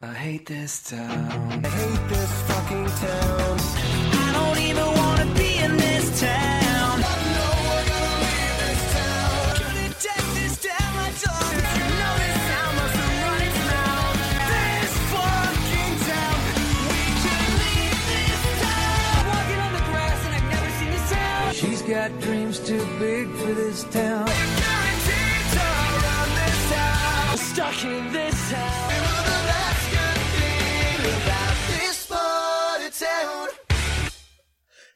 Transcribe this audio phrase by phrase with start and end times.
[0.00, 1.64] I hate this town.
[1.64, 3.58] I hate this fucking town.
[4.12, 6.67] I don't even wanna be in this town.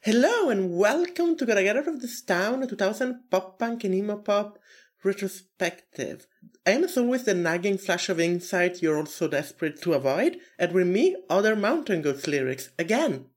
[0.05, 3.95] Hello and welcome to Gotta Get Out of This Town, a 2000 pop punk and
[3.95, 4.59] emo pop
[5.01, 6.27] retrospective.
[6.67, 10.39] I am as always the nagging flash of insight you're all so desperate to avoid,
[10.59, 13.27] and with me, other Mountain Goats lyrics, again.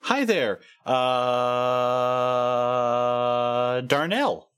[0.00, 1.00] Hi there, uh,
[3.80, 4.50] Darnell.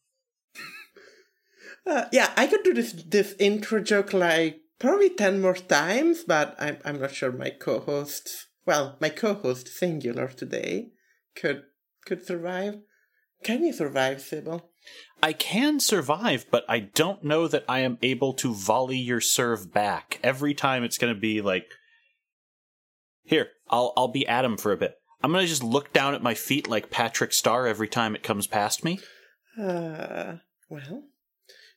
[1.86, 6.56] Uh, yeah, I could do this this intro joke like probably 10 more times, but
[6.58, 10.90] I'm, I'm not sure my co-hosts, well, my co-host singular today
[11.36, 11.62] could
[12.04, 12.80] could survive.
[13.42, 14.70] Can you survive, Sybil?
[15.22, 19.72] I can survive, but I don't know that I am able to volley your serve
[19.72, 20.18] back.
[20.22, 21.66] Every time it's going to be like,
[23.24, 24.94] here, I'll I'll be Adam for a bit.
[25.22, 28.22] I'm going to just look down at my feet like Patrick Star every time it
[28.22, 29.00] comes past me.
[29.58, 30.36] Uh,
[30.68, 31.04] well,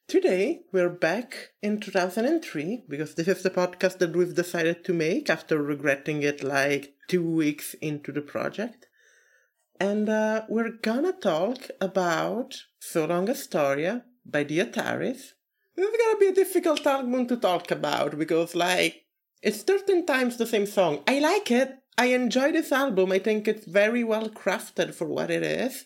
[0.10, 5.30] today we're back in 2003 because this is the podcast that we've decided to make
[5.30, 8.88] after regretting it like two weeks into the project.
[9.80, 15.34] And uh, we're gonna talk about So Long Astoria by the Ataris.
[15.76, 19.06] This is gonna be a difficult album to talk about because, like,
[19.44, 21.04] it's 13 times the same song.
[21.08, 21.78] I like it.
[22.00, 23.12] I enjoy this album.
[23.12, 25.86] I think it's very well crafted for what it is.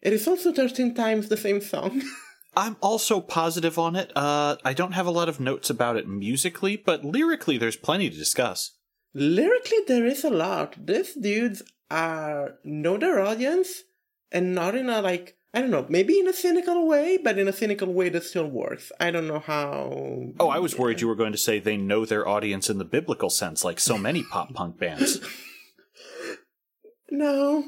[0.00, 2.02] It is also 13 times the same song.
[2.54, 4.12] I'm also positive on it.
[4.14, 8.10] Uh, I don't have a lot of notes about it musically, but lyrically, there's plenty
[8.10, 8.72] to discuss.
[9.14, 10.74] Lyrically, there is a lot.
[10.86, 13.82] These dudes are know their audience
[14.30, 17.46] and not in a like I don't know, maybe in a cynical way, but in
[17.46, 18.90] a cynical way that still works.
[18.98, 20.32] I don't know how.
[20.40, 22.86] Oh, I was worried you were going to say they know their audience in the
[22.86, 25.20] biblical sense, like so many pop punk bands.
[27.14, 27.64] No.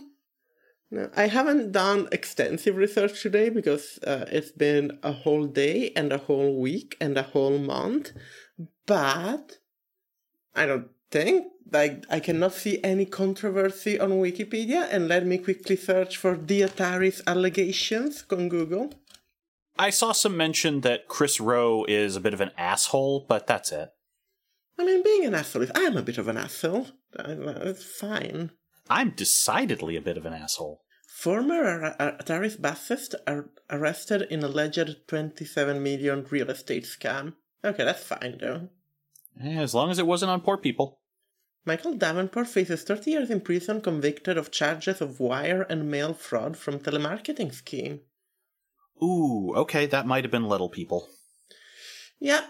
[0.95, 6.13] No, I haven't done extensive research today because uh, it's been a whole day and
[6.13, 8.13] a whole week and a whole month.
[8.87, 9.59] But
[10.55, 14.87] I don't think like I cannot see any controversy on Wikipedia.
[14.89, 18.95] And let me quickly search for the Ataris allegations on Google.
[19.77, 23.73] I saw some mention that Kris Roe is a bit of an asshole, but that's
[23.73, 23.89] it.
[24.79, 26.87] I mean, being an asshole is I am a bit of an asshole.
[27.19, 28.53] It's fine.
[28.89, 30.84] I'm decidedly a bit of an asshole.
[31.15, 37.35] Former Ar- Ataris bassist are arrested in alleged 27 million real estate scam.
[37.65, 38.69] Okay, that's fine though.
[39.41, 40.99] Eh, As long as it wasn't on poor people.
[41.65, 46.57] Michael Davenport faces 30 years in prison convicted of charges of wire and mail fraud
[46.57, 48.01] from telemarketing scheme.
[49.01, 51.09] Ooh, okay, that might have been little people.
[52.19, 52.45] Yeah,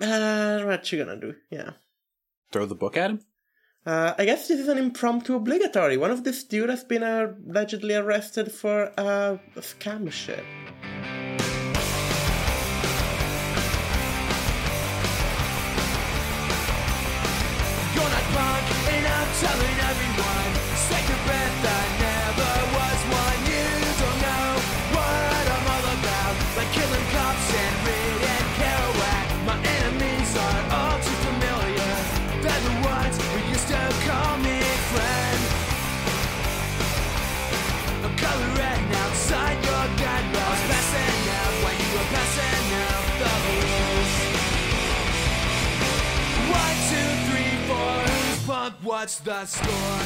[0.00, 1.34] uh, what you gonna do?
[1.50, 1.72] Yeah.
[2.52, 3.20] Throw the book at him?
[3.86, 5.98] Uh, I guess this is an impromptu obligatory.
[5.98, 10.42] One of these dudes has been uh, allegedly arrested for uh, scam shit.
[48.94, 50.00] What's the score?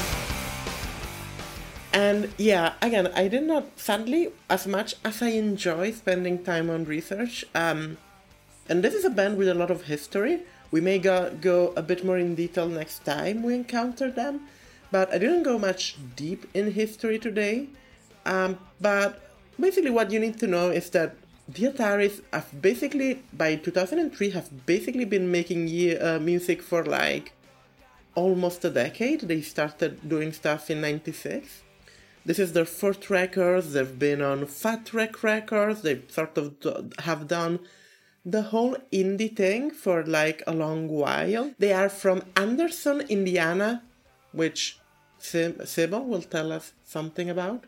[1.92, 6.86] And yeah, again, I did not, sadly, as much as I enjoy spending time on
[6.86, 7.98] research, um,
[8.66, 10.40] and this is a band with a lot of history.
[10.70, 14.48] We may go, go a bit more in detail next time we encounter them,
[14.90, 17.68] but I didn't go much deep in history today.
[18.24, 19.20] Um, but
[19.60, 21.14] basically, what you need to know is that
[21.46, 27.34] the Ataris have basically, by 2003, have basically been making ye- uh, music for like
[28.14, 29.20] almost a decade.
[29.22, 31.62] They started doing stuff in 96.
[32.24, 33.64] This is their fourth record.
[33.64, 35.82] They've been on Fat Wreck Records.
[35.82, 37.60] They sort of do- have done
[38.24, 41.54] the whole indie thing for like a long while.
[41.58, 43.82] They are from Anderson, Indiana,
[44.32, 44.78] which
[45.18, 47.64] Sim- Sybil will tell us something about.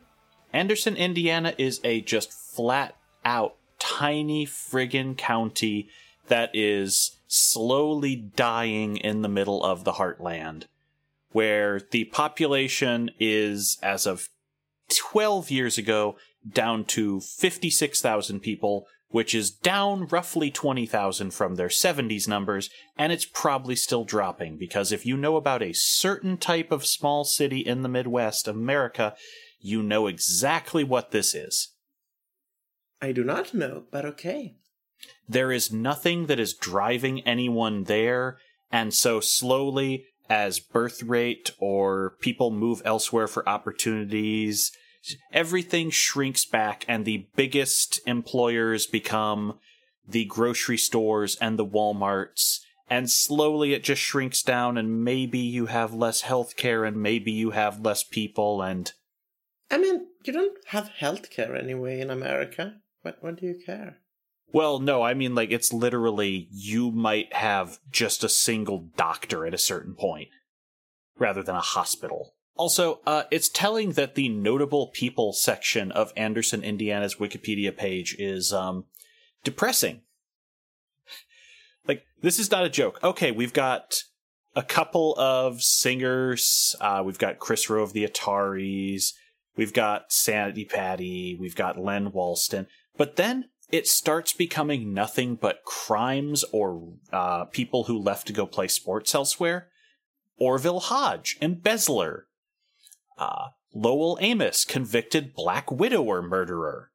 [0.53, 5.89] Anderson, Indiana is a just flat out tiny friggin' county
[6.29, 10.65] that is slowly dying in the middle of the heartland,
[11.31, 14.29] where the population is, as of
[14.89, 16.17] 12 years ago,
[16.53, 22.69] down to 56,000 people, which is down roughly 20,000 from their 70s numbers,
[22.99, 27.23] and it's probably still dropping because if you know about a certain type of small
[27.23, 29.15] city in the Midwest of America,
[29.61, 31.75] you know exactly what this is.
[33.01, 34.57] I do not know, but okay.
[35.29, 38.39] There is nothing that is driving anyone there,
[38.71, 44.73] and so slowly, as birth rate or people move elsewhere for opportunities,
[45.33, 49.59] everything shrinks back, and the biggest employers become
[50.07, 52.61] the grocery stores and the Walmarts.
[52.89, 57.51] And slowly it just shrinks down, and maybe you have less healthcare, and maybe you
[57.51, 58.93] have less people, and
[59.71, 62.81] I mean, you don't have healthcare anyway in America.
[63.03, 63.99] What, what do you care?
[64.53, 69.55] Well, no, I mean, like, it's literally you might have just a single doctor at
[69.55, 70.29] a certain point
[71.19, 72.35] rather than a hospital.
[72.57, 78.53] Also, uh, it's telling that the notable people section of Anderson, Indiana's Wikipedia page is
[78.53, 78.85] um,
[79.45, 80.03] depressing.
[81.89, 82.99] like, this is not a joke.
[83.03, 84.03] Okay, we've got
[84.57, 86.75] a couple of singers.
[86.81, 89.13] Uh, we've got Kris Roe of the Ataris.
[89.57, 91.37] We've got Sandi Patty.
[91.39, 92.67] We've got Len Walston.
[92.97, 98.47] But then it starts becoming nothing but crimes or uh, people who left to go
[98.47, 99.69] play sports elsewhere.
[100.39, 102.27] Orville Hodge, embezzler.
[103.19, 106.91] Uh, Lowell Amos, convicted black widower murderer.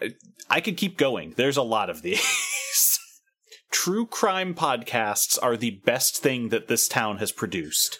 [0.00, 0.12] I,
[0.48, 1.34] I could keep going.
[1.36, 2.20] There's a lot of these.
[3.70, 7.98] True crime podcasts are the best thing that this town has produced.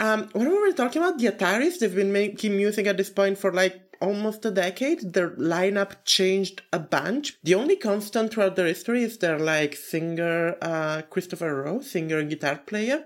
[0.00, 3.38] Um, when we were talking about the Ataris, they've been making music at this point
[3.38, 5.14] for like almost a decade.
[5.14, 7.38] Their lineup changed a bunch.
[7.42, 12.28] The only constant throughout their history is their like singer, uh, Kristopher Roe, singer and
[12.28, 13.04] guitar player.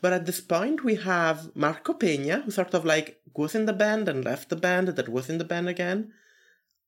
[0.00, 3.72] But at this point, we have Marco Peña, who sort of like was in the
[3.72, 6.12] band and left the band, that was in the band again,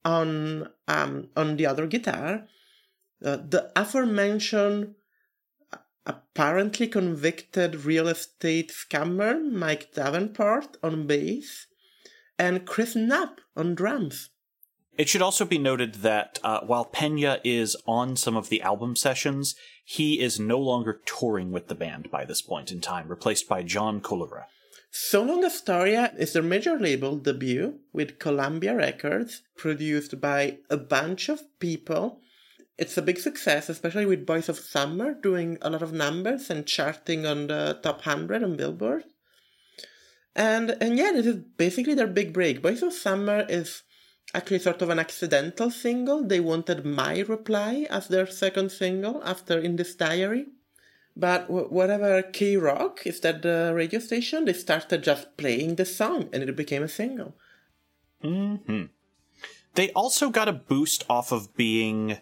[0.05, 2.47] on um on the other guitar.
[3.25, 4.95] Uh, the aforementioned
[6.07, 11.67] apparently convicted real estate scammer Mike Davenport on bass,
[12.41, 14.31] and Chris Knapp on drums.
[14.97, 18.97] It should also be noted that uh, while Pena is on some of the album
[18.97, 19.55] sessions,
[19.85, 23.63] he is no longer touring with the band by this point in time, replaced by
[23.63, 24.45] John Collura.
[24.91, 31.29] So Long Astoria is their major label debut with Columbia Records, produced by a bunch
[31.29, 32.21] of people
[32.81, 36.67] it's a big success, especially with Boys of Summer doing a lot of numbers and
[36.67, 39.05] charting on the top 100 on Billboard.
[40.35, 42.63] And and yeah, this is basically their big break.
[42.63, 43.83] Boys of Summer is
[44.33, 46.25] actually sort of an accidental single.
[46.25, 50.47] They wanted My Reply as their second single after In This Diary.
[51.17, 56.43] But whatever KROQ is that the radio station, they started just playing the song and
[56.43, 57.35] it became a single.
[58.23, 58.85] hmm
[59.75, 62.19] They also got a boost off of being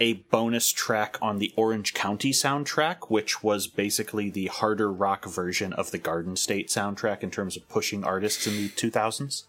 [0.00, 5.72] a bonus track on the Orange County soundtrack, which was basically the harder rock version
[5.72, 9.44] of the Garden State soundtrack in terms of pushing artists in the 2000s.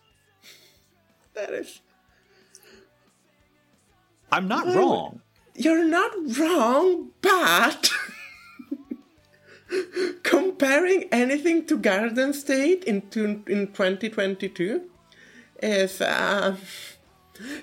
[1.34, 1.82] That is.
[4.32, 5.22] I'm not wrong.
[5.56, 7.92] You're not wrong, but.
[10.24, 13.04] comparing anything to Garden State in,
[13.48, 14.82] in 2022
[15.62, 16.02] is.
[16.02, 16.56] Uh,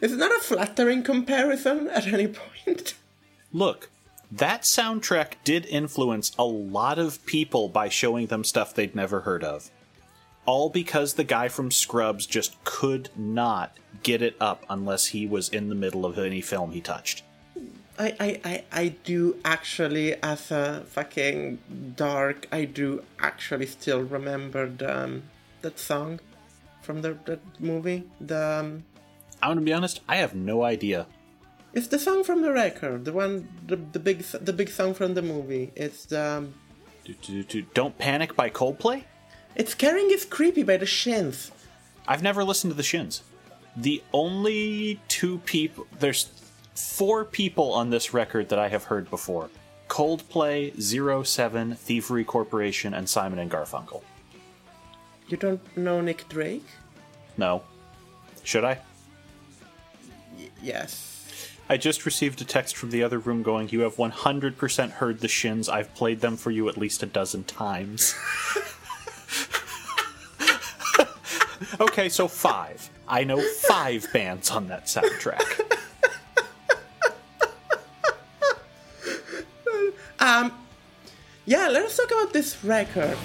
[0.00, 2.94] it's not a flattering comparison at any point.
[3.52, 3.90] Look,
[4.30, 9.42] that soundtrack did influence a lot of people by showing them stuff they'd never heard
[9.42, 9.70] of.
[10.46, 15.48] All because the guy from Scrubs just could not get it up unless he was
[15.48, 17.22] in the middle of any film he touched.
[17.98, 21.58] I, I, I, I do actually, as a fucking
[21.96, 25.22] dark, I do actually still remember the, um,
[25.60, 26.20] that song
[26.80, 28.04] from the that movie.
[28.20, 28.84] The um,
[29.42, 31.06] I'm gonna be honest, I have no idea.
[31.72, 35.14] It's the song from the record, the one, the, the big, the big song from
[35.14, 35.72] the movie.
[35.76, 36.22] It's the.
[36.22, 36.54] Um,
[37.04, 39.04] do, do, do, Don't Panic by Coldplay?
[39.54, 41.52] It's Caring is Creepy by the Shins.
[42.06, 43.22] I've never listened to the Shins.
[43.76, 45.86] The only two people.
[45.98, 46.28] There's
[46.74, 49.48] four people on this record that I have heard before
[49.88, 54.02] Coldplay, Zero Seven, Thievery Corporation, and Simon and Garfunkel.
[55.28, 56.66] You don't know Nick Drake?
[57.36, 57.62] No.
[58.42, 58.78] Should I?
[60.62, 61.06] Yes.
[61.68, 65.28] I just received a text from the other room going, You have 100% heard the
[65.28, 65.68] shins.
[65.68, 68.14] I've played them for you at least a dozen times.
[71.80, 72.90] okay, so five.
[73.06, 75.76] I know five bands on that soundtrack.
[80.20, 80.52] Um,
[81.46, 83.16] yeah, let's talk about this record.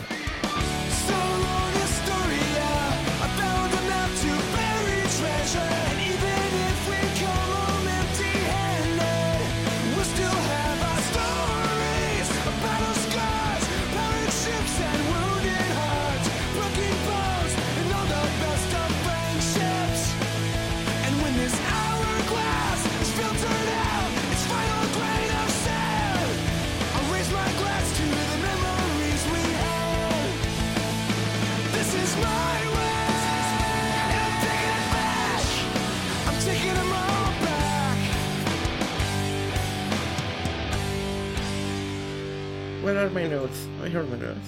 [42.83, 43.67] Where are my notes?
[43.81, 44.47] I heard my notes.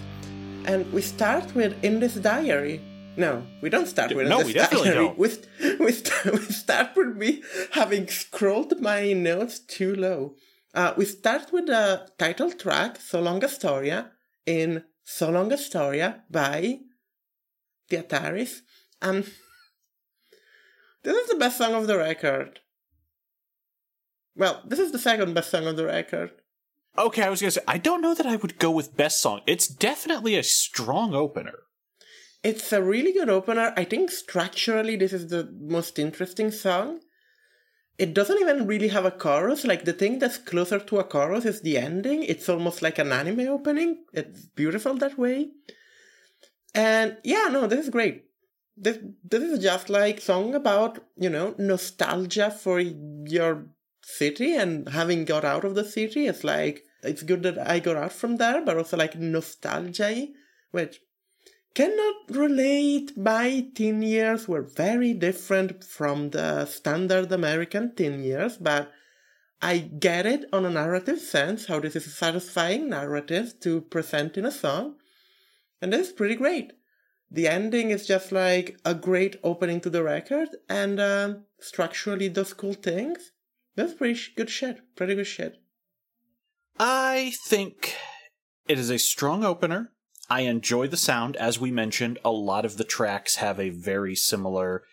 [0.66, 2.82] And we start with In This Diary.
[3.16, 5.06] No, we don't start with No, In This we definitely Diary.
[5.06, 5.18] don't.
[5.18, 5.48] We, st-
[5.80, 7.42] we, st- we start with me
[7.72, 10.36] having scrolled my notes too low.
[10.76, 14.12] Uh, we start with the title track, So Long Astoria,
[14.46, 16.80] in So Long Astoria by
[17.90, 18.60] the Ataris.
[19.02, 19.26] And
[21.04, 22.60] this is the best song of the record.
[24.36, 26.32] Well, this is the second best song of the record.
[26.98, 29.42] Okay, I was gonna say I don't know that I would go with best song.
[29.48, 31.60] It's definitely a strong opener.
[32.44, 33.74] It's a really good opener.
[33.76, 37.00] I think structurally this is the most interesting song.
[37.98, 39.66] It doesn't even really have a chorus.
[39.66, 42.24] Like the thing that's closer to a chorus is the ending.
[42.24, 44.06] It's almost like an anime opening.
[44.14, 45.50] It's beautiful that way.
[46.76, 48.27] And yeah, no, this is great.
[48.78, 53.66] This this is just like song about, you know, nostalgia for your
[54.04, 56.28] city and having got out of the city.
[56.28, 60.28] It's like it's good that I got out from there, but also like nostalgia,
[60.72, 61.02] which
[61.74, 63.18] cannot relate.
[63.18, 68.92] My teen years were very different from the standard American teen years, but
[69.62, 74.38] I get it on a narrative sense, how this is a satisfying narrative to present
[74.38, 74.96] in a song.
[75.82, 76.74] And is pretty great.
[77.30, 82.54] The ending is just like a great opening to the record, and um, structurally does
[82.54, 83.32] cool things.
[83.76, 84.80] That's pretty sh- good shit.
[84.96, 85.56] Pretty good shit.
[86.80, 87.96] I think
[88.68, 89.92] it is a strong opener.
[90.30, 91.36] I enjoy the sound.
[91.38, 94.84] As we mentioned, a lot of the tracks have a very similar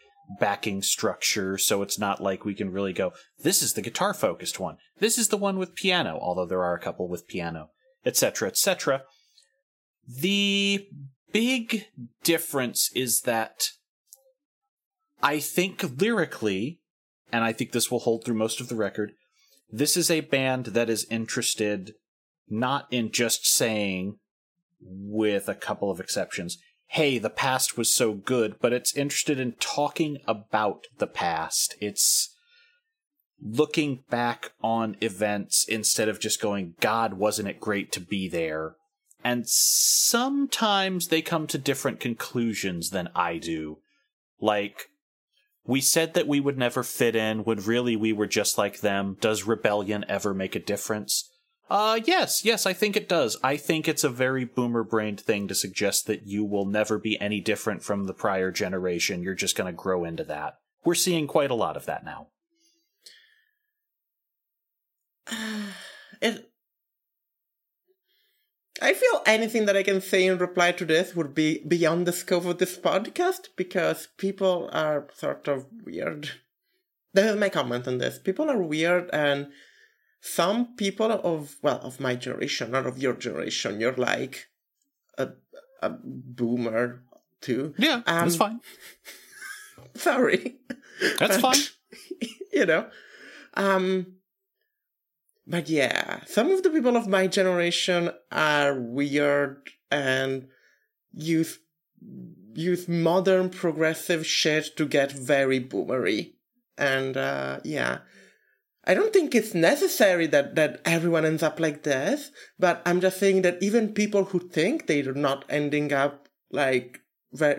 [0.41, 3.13] backing structure, so it's not like we can really go,
[3.43, 4.79] this is the guitar focused one.
[4.99, 7.71] This is the one with piano, although there are a couple with piano,
[8.07, 9.03] etc., etc.
[10.07, 10.87] The
[11.35, 11.89] big
[12.23, 13.71] difference is that
[15.21, 16.79] I think lyrically,
[17.33, 19.13] and I think this will hold through most of the record,
[19.69, 21.95] this is a band that is interested
[22.49, 24.19] not in just saying,
[24.81, 29.53] with a couple of exceptions, hey, the past was so good, but it's interested in
[29.53, 31.75] talking about the past.
[31.81, 32.37] It's
[33.43, 38.77] looking back on events instead of just going, God, wasn't it great to be there?
[39.25, 43.79] And sometimes they come to different conclusions than I do.
[44.39, 44.91] Like,
[45.67, 49.17] we said that we would never fit in when really we were just like them.
[49.21, 51.31] Does rebellion ever make a difference?
[51.71, 53.39] Uh, yes, yes, I think it does.
[53.43, 57.19] I think it's a very boomer brained thing to suggest that you will never be
[57.19, 59.23] any different from the prior generation.
[59.23, 60.59] You're just going to grow into that.
[60.85, 62.29] We're seeing quite a lot of that now.
[66.23, 66.49] It.
[68.83, 72.13] I feel anything that I can say in reply to this would be beyond the
[72.13, 76.31] scope of this podcast because people are sort of weird.
[77.13, 78.19] This is my comment on this.
[78.19, 79.49] People are weird and
[80.21, 84.47] some people of well of my generation, not of your generation, you're like
[85.19, 85.29] a
[85.83, 87.03] a boomer
[87.41, 87.75] too.
[87.79, 88.61] Yeah, that's Um, fine.
[89.95, 90.57] Sorry.
[91.19, 92.29] That's But, fine.
[92.53, 92.89] you know.
[93.55, 94.17] Um
[95.47, 100.49] but yeah, some of the people of my generation are weird and
[101.13, 101.59] use
[102.55, 106.35] use modern progressive shit to get very boomery.
[106.79, 107.99] And uh yeah.
[108.87, 113.19] I don't think it's necessary that, that everyone ends up like this, but I'm just
[113.19, 117.01] saying that even people who think they're not ending up like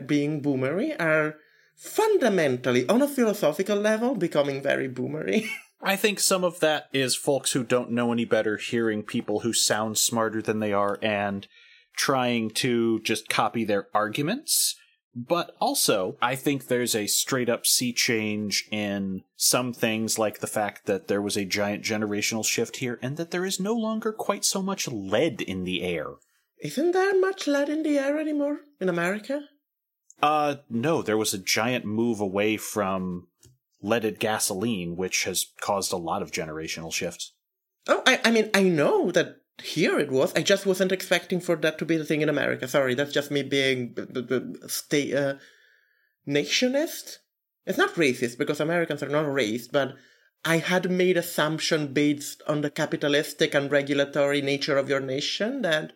[0.06, 1.36] being boomery are
[1.76, 5.50] fundamentally, on a philosophical level, becoming very boomery.
[5.86, 9.54] I think some of that is folks who don't know any better hearing people who
[9.54, 11.48] sound smarter than they are and
[11.96, 14.76] trying to just copy their arguments.
[15.16, 20.48] But also, I think there's a straight up sea change in some things, like the
[20.48, 24.12] fact that there was a giant generational shift here and that there is no longer
[24.12, 26.16] quite so much lead in the air.
[26.64, 29.42] Isn't there much lead in the air anymore in America?
[30.22, 33.28] Uh, no, there was a giant move away from
[33.86, 37.34] leaded gasoline, which has caused a lot of generational shifts.
[37.88, 40.34] Oh, I, I mean, I know that here it was.
[40.36, 42.68] I just wasn't expecting for that to be the thing in America.
[42.68, 45.36] Sorry, that's just me being b- b- b- state uh,
[46.26, 47.20] nationist.
[47.66, 49.94] It's not racist because Americans are not racist, but
[50.44, 55.94] I had made assumption based on the capitalistic and regulatory nature of your nation that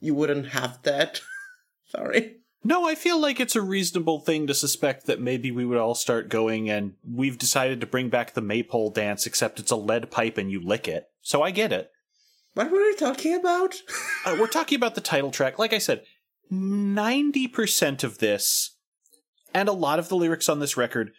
[0.00, 1.20] you wouldn't have that.
[1.88, 2.36] Sorry.
[2.66, 5.94] No, I feel like it's a reasonable thing to suspect that maybe we would all
[5.94, 10.10] start going and we've decided to bring back the maypole dance, except it's a lead
[10.10, 11.04] pipe and you lick it.
[11.22, 11.92] So I get it.
[12.54, 13.76] What were we talking about?
[14.26, 15.56] Uh, we're talking about the title track.
[15.56, 16.02] Like I said,
[16.50, 18.76] 90% of this
[19.54, 21.12] and a lot of the lyrics on this record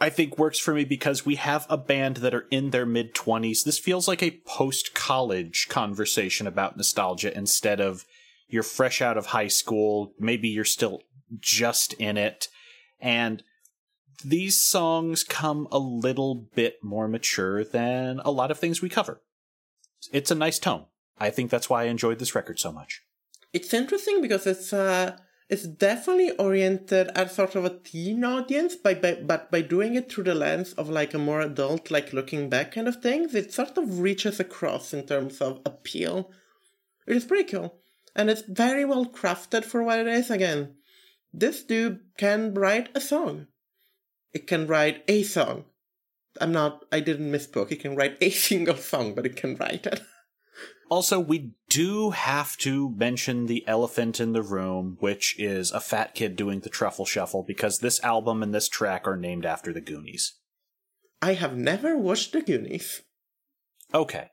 [0.00, 3.14] I think works for me because we have a band that are in their mid
[3.14, 3.64] 20s.
[3.64, 8.06] This feels like a post college conversation about nostalgia instead of
[8.48, 11.02] you're fresh out of high school, maybe you're still
[11.38, 12.48] just in it.
[13.00, 13.42] And
[14.24, 19.20] these songs come a little bit more mature than a lot of things we cover.
[20.12, 20.86] It's a nice tone.
[21.18, 23.02] I think that's why I enjoyed this record so much.
[23.52, 25.16] It's interesting because it's uh
[25.48, 30.12] it's definitely oriented at sort of a teen audience, by, by but by doing it
[30.12, 33.52] through the lens of like a more adult, like looking back kind of things, it
[33.52, 36.30] sort of reaches across in terms of appeal.
[37.06, 37.78] It is pretty cool.
[38.18, 40.28] And it's very well crafted for what it is.
[40.28, 40.74] Again,
[41.32, 43.46] this dude can write a song.
[44.32, 45.66] It can write a song.
[46.40, 47.70] I'm not, I didn't misspoke.
[47.70, 50.02] It can write a single song, but it can write it.
[50.90, 56.14] Also, we do have to mention the elephant in the room, which is a fat
[56.14, 59.82] kid doing the truffle shuffle, because this album and this track are named after the
[59.82, 60.34] Goonies.
[61.20, 63.02] I have never watched The Goonies.
[63.92, 64.30] Okay.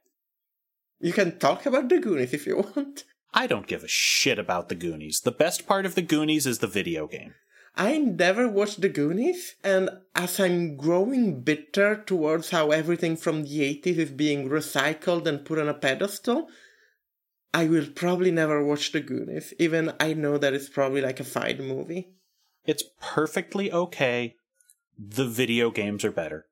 [0.99, 3.03] You can talk about The Goonies if you want.
[3.35, 5.19] I don't give a shit about the Goonies.
[5.19, 7.33] The best part of the Goonies is the video game.
[7.75, 13.59] I never watched The Goonies, and as I'm growing bitter towards how everything from the
[13.59, 16.47] 80s is being recycled and put on a pedestal,
[17.53, 21.25] I will probably never watch The Goonies, even I know that it's probably like a
[21.25, 22.13] fine movie.
[22.63, 24.35] It's perfectly okay.
[24.97, 26.45] The video games are better.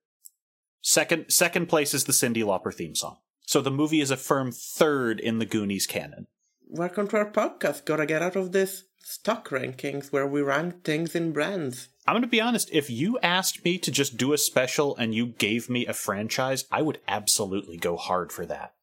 [0.81, 3.19] Second second place is the Cyndi Lauper theme song.
[3.45, 6.27] So the movie is a firm third in the Goonies canon.
[6.75, 7.86] Welcome to our podcast.
[7.86, 11.89] Gotta get out of this stock rankings where we rank things in brands.
[12.07, 15.13] I'm going to be honest, if you asked me to just do a special and
[15.13, 18.73] you gave me a franchise, I would absolutely go hard for that.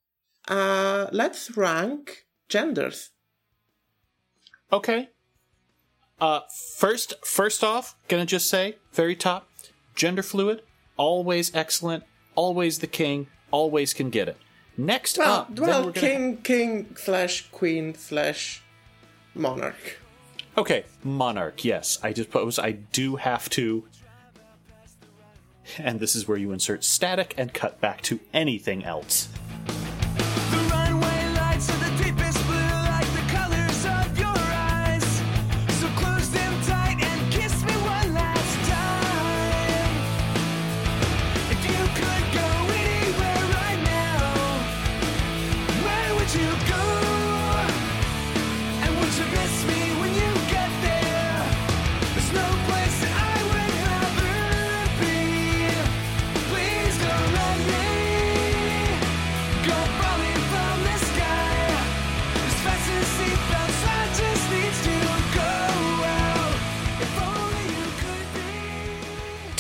[0.46, 3.10] Uh, let's rank genders.
[4.72, 5.08] Okay.
[6.20, 6.42] Uh
[6.76, 9.48] first first off, gonna just say, very top,
[9.96, 10.62] gender fluid,
[10.96, 12.04] always excellent,
[12.36, 14.36] always the king, always can get it.
[14.80, 18.62] Next Well, up, well, we're gonna king, king slash queen slash
[19.34, 19.98] monarch.
[20.56, 21.98] Okay, Monarch, yes.
[22.02, 23.84] I suppose I do have to.
[25.76, 29.28] And this is where you insert static and cut back to anything else.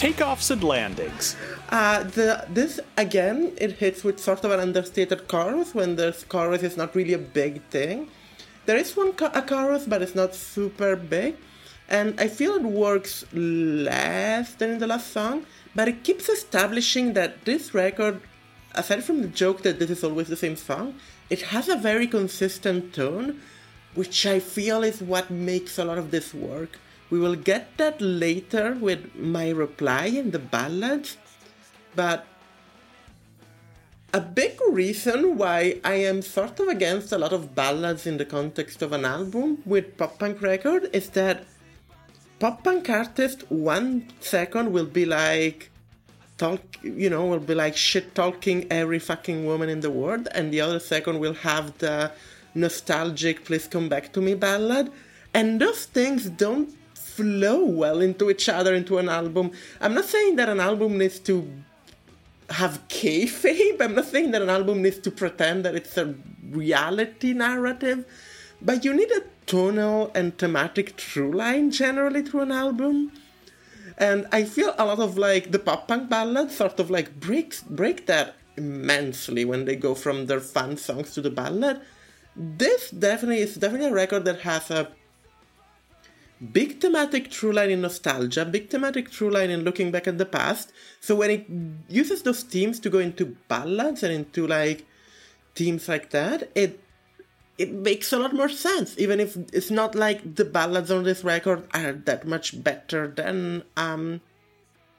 [0.00, 1.36] Takeoffs and landings.
[1.68, 6.62] Uh, the this again it hits with sort of an understated chorus when the chorus
[6.62, 8.08] is not really a big thing.
[8.64, 11.36] There is one a chorus, but it's not super big,
[11.86, 15.44] and I feel it works less than in the last song.
[15.74, 18.22] But it keeps establishing that this record,
[18.74, 20.94] aside from the joke that this is always the same song,
[21.28, 23.42] it has a very consistent tone,
[23.94, 26.78] which I feel is what makes a lot of this work.
[27.10, 31.10] We will get that later with my reply in the ballad,
[31.94, 32.26] but
[34.12, 38.24] a big reason why I am sort of against a lot of ballads in the
[38.24, 41.44] context of an album with pop punk record is that
[42.40, 45.70] pop punk artist one second will be like
[46.38, 50.52] talk you know will be like shit talking every fucking woman in the world and
[50.52, 52.10] the other second will have the
[52.54, 54.90] nostalgic please come back to me ballad.
[55.32, 56.74] And those things don't
[57.20, 61.18] flow well into each other into an album i'm not saying that an album needs
[61.18, 61.46] to
[62.50, 63.80] have kayfabe.
[63.80, 66.14] I'm not saying that an album needs to pretend that it's a
[66.50, 68.04] reality narrative,
[68.60, 73.12] but you need a tonal and thematic through line generally through an album.
[73.98, 77.62] And I feel a lot of like the pop punk ballads sort of like breaks
[77.62, 81.80] break that immensely when they go from their fun songs to the ballad.
[82.34, 84.88] This definitely is definitely a record that has a
[86.40, 90.26] big thematic through line in nostalgia, big thematic through line in looking back at the
[90.26, 90.72] past.
[91.00, 91.46] So when it
[91.88, 94.86] uses those themes to go into ballads and into like
[95.54, 96.82] themes like that, it
[97.58, 101.22] it makes a lot more sense, even if it's not like the ballads on this
[101.22, 104.22] record are that much better than um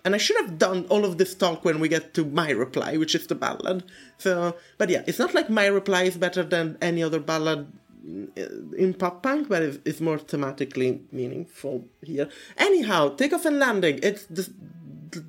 [0.04, 2.98] and I should have done all of this talk when we get to my reply,
[2.98, 3.84] which is the ballad.
[4.18, 7.72] So, but yeah, it's not like my reply is better than any other ballad
[8.04, 12.30] in pop punk, but it's, more thematically meaningful here.
[12.58, 14.52] Anyhow, Takeoff and Landing, it's the,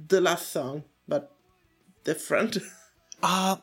[0.08, 1.32] the last song, but
[2.04, 2.58] different.
[3.24, 3.54] Uh,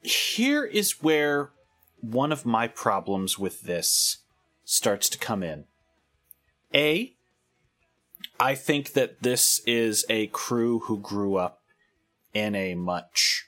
[0.00, 1.50] here is where
[2.00, 4.22] one of my problems with this
[4.64, 5.66] starts to come in.
[6.74, 7.14] A,
[8.40, 11.60] I think that this is a crew who grew up
[12.32, 13.44] in a much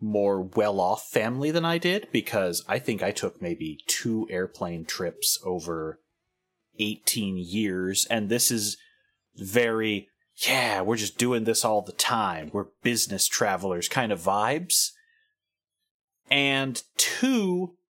[0.00, 4.84] more well off family than I did because I think I took maybe two airplane
[4.84, 6.00] trips over
[6.78, 8.06] 18 years.
[8.10, 8.76] And this is
[9.36, 12.50] very, yeah, we're just doing this all the time.
[12.52, 14.90] We're business travelers kind of vibes.
[16.30, 17.76] And two,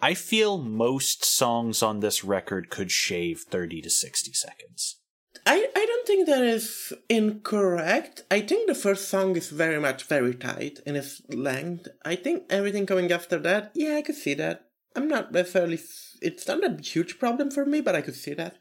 [0.00, 5.00] I feel most songs on this record could shave 30 to 60 seconds.
[5.48, 8.24] I, I don't think that is incorrect.
[8.32, 11.86] I think the first song is very much very tight in its length.
[12.04, 14.66] I think everything coming after that, yeah, I could see that.
[14.96, 15.78] I'm not necessarily.
[16.20, 18.56] It's not a huge problem for me, but I could see that.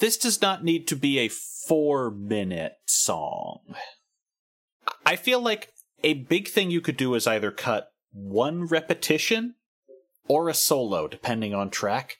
[0.00, 3.60] This does not need to be a four minute song.
[5.04, 5.72] I feel like
[6.02, 9.54] a big thing you could do is either cut one repetition
[10.26, 12.16] or a solo, depending on track,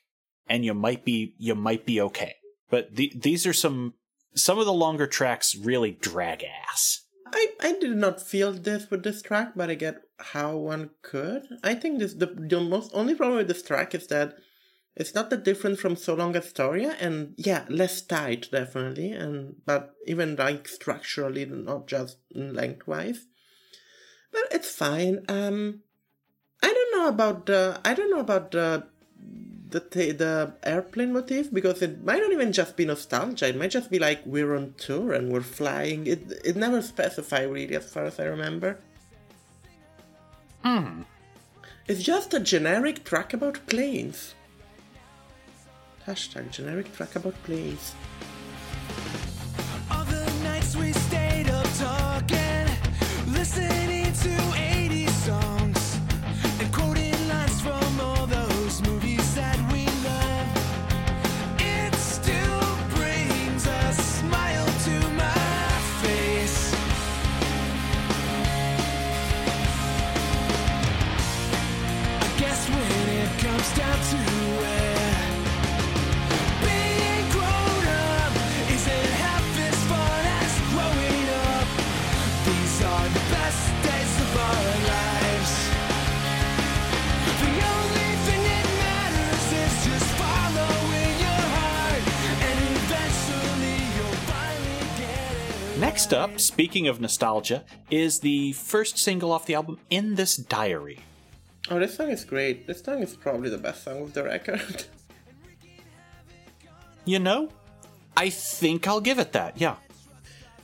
[0.46, 2.36] and you might be you might be okay.
[2.70, 3.94] But the, these are some
[4.34, 7.02] some of the longer tracks really drag ass.
[7.32, 11.46] I, I did not feel this with this track, but I get how one could.
[11.64, 14.36] I think this the, the most only problem with this track is that
[14.94, 19.94] it's not that different from So Long Astoria, and yeah, less tight definitely, and but
[20.06, 23.26] even like structurally, not just lengthwise.
[24.32, 25.24] But it's fine.
[25.28, 25.82] Um,
[26.62, 28.86] I don't know about the I don't know about the
[29.70, 33.48] the the airplane motif because it might not even just be nostalgia.
[33.48, 36.06] It might just be like we're on tour and we're flying.
[36.06, 38.78] It it never specified really, as far as I remember.
[40.62, 41.02] Hmm.
[41.88, 44.34] It's just a generic track about planes.
[46.06, 47.94] Hashtag generic track about planes.
[49.90, 52.66] Other nights we stayed up talking,
[53.32, 54.75] listening to
[95.78, 101.00] Next up, speaking of nostalgia, is the first single off the album, In This Diary.
[101.70, 102.66] Oh, this song is great.
[102.66, 104.84] This song is probably the best song of the record.
[107.08, 107.50] You know,
[108.16, 109.76] I think I'll give it that, yeah.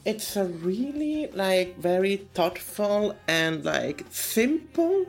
[0.05, 5.07] it's a really like very thoughtful and like simple.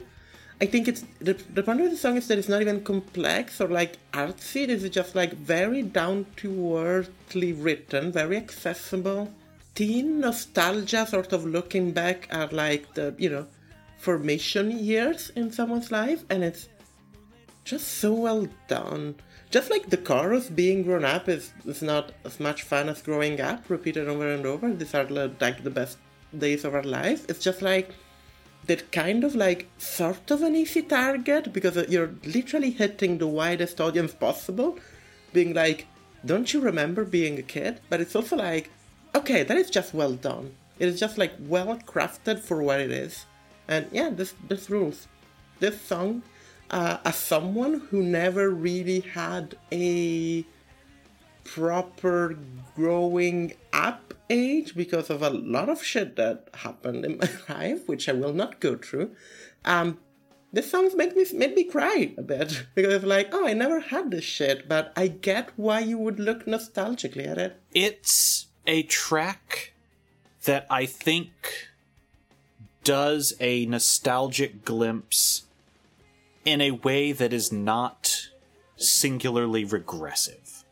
[0.62, 3.60] I think it's the the point of the song is that it's not even complex
[3.60, 4.68] or like artsy.
[4.68, 9.34] This is just like very down to earthly written, very accessible.
[9.76, 13.48] Teen nostalgia, sort of looking back at like the you know
[13.98, 16.70] formation years in someone's life, and it's
[17.64, 19.16] just so well done.
[19.50, 23.40] Just like the chorus, being grown up is, is not as much fun as growing
[23.40, 24.72] up, repeated over and over.
[24.74, 25.98] These are like the best
[26.38, 27.26] days of our life.
[27.30, 27.94] It's just like
[28.66, 33.80] that kind of like sort of an easy target because you're literally hitting the widest
[33.80, 34.80] audience possible,
[35.34, 35.88] being like,
[36.26, 37.80] don't you remember being a kid?
[37.90, 38.72] But it's also like,
[39.16, 40.56] okay, that is just well done.
[40.80, 43.26] It is just like well crafted for what it is.
[43.68, 45.08] And yeah, this this rules.
[45.60, 46.24] This song,
[46.72, 50.46] uh, as someone who never really had a
[51.44, 52.38] proper
[52.76, 58.10] growing up age because of a lot of shit that happened in my life, which
[58.10, 59.16] I will not go through.
[59.64, 60.00] Um,
[60.52, 63.80] the songs make me made me cry a bit because it's like, oh, I never
[63.80, 67.62] had this shit, but I get why you would look nostalgically at it.
[67.74, 69.74] It's a track
[70.46, 71.32] that I think
[72.84, 75.44] does a nostalgic glimpse
[76.46, 78.30] in a way that is not
[78.76, 80.64] singularly regressive.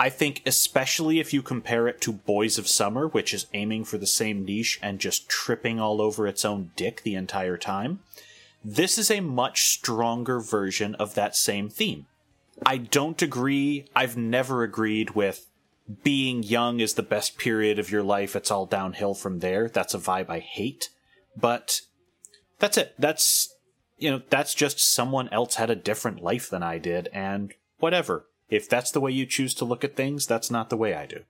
[0.00, 3.98] I think, especially if you compare it to Boys of Summer, which is aiming for
[3.98, 8.00] the same niche and just tripping all over its own dick the entire time,
[8.64, 12.06] this is a much stronger version of that same theme.
[12.64, 15.46] I don't agree, I've never agreed with
[16.02, 19.68] being young is the best period of your life, it's all downhill from there.
[19.68, 20.90] That's a vibe I hate.
[21.36, 21.80] But
[22.58, 22.94] that's it.
[22.98, 23.54] That's,
[23.98, 28.26] you know, that's just someone else had a different life than I did, and whatever.
[28.48, 31.06] If that's the way you choose to look at things, that's not the way I
[31.06, 31.20] do.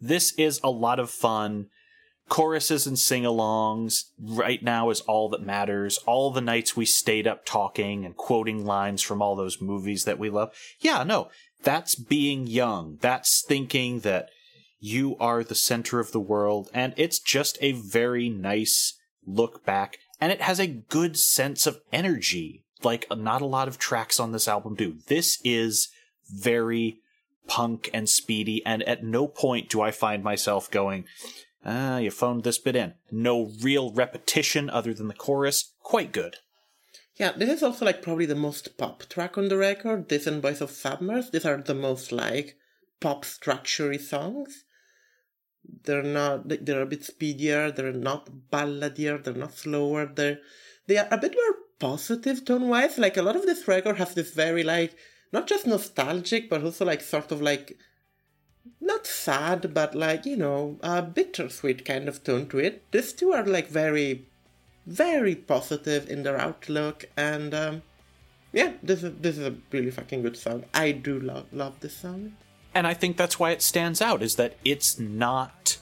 [0.00, 1.68] This is a lot of fun.
[2.28, 5.98] Choruses and sing alongs right now is all that matters.
[6.06, 10.18] All the nights we stayed up talking and quoting lines from all those movies that
[10.18, 10.52] we love.
[10.80, 11.30] Yeah, no,
[11.62, 12.98] that's being young.
[13.00, 14.30] That's thinking that
[14.78, 16.68] you are the center of the world.
[16.74, 19.98] And it's just a very nice look back.
[20.20, 22.64] And it has a good sense of energy.
[22.82, 24.96] Like, not a lot of tracks on this album do.
[25.06, 25.88] This is
[26.28, 26.98] very
[27.46, 28.64] punk and speedy.
[28.66, 31.04] And at no point do I find myself going,
[31.64, 32.94] ah, you phoned this bit in.
[33.10, 35.72] No real repetition other than the chorus.
[35.82, 36.36] Quite good.
[37.22, 40.08] Yeah, this is also like probably the most pop track on the record.
[40.08, 41.22] This and Boys of Summer.
[41.22, 42.56] These are the most like
[42.98, 44.64] pop structurey songs.
[45.84, 46.48] They're not.
[46.48, 47.70] They're a bit speedier.
[47.70, 49.18] They're not balladier.
[49.18, 50.10] They're not slower.
[50.12, 50.40] They're
[50.88, 52.98] they are a bit more positive tone wise.
[52.98, 54.96] Like a lot of this record has this very like
[55.32, 57.78] not just nostalgic, but also like sort of like
[58.80, 62.90] not sad, but like you know a bittersweet kind of tone to it.
[62.90, 64.26] These two are like very
[64.86, 67.82] very positive in their outlook and um,
[68.52, 70.64] yeah this is this is a really fucking good song.
[70.74, 72.34] I do love love this song.
[72.74, 75.78] And i think that's why it stands out is that it's not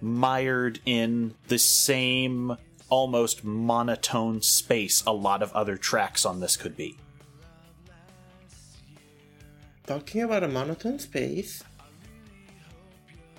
[0.00, 2.56] mired in the same
[2.88, 6.96] almost monotone space a lot of other tracks on this could be.
[9.86, 11.62] Talking about a monotone space.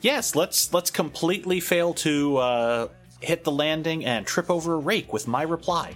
[0.01, 2.87] Yes let's let's completely fail to uh,
[3.19, 5.93] hit the landing and trip over a rake with my reply.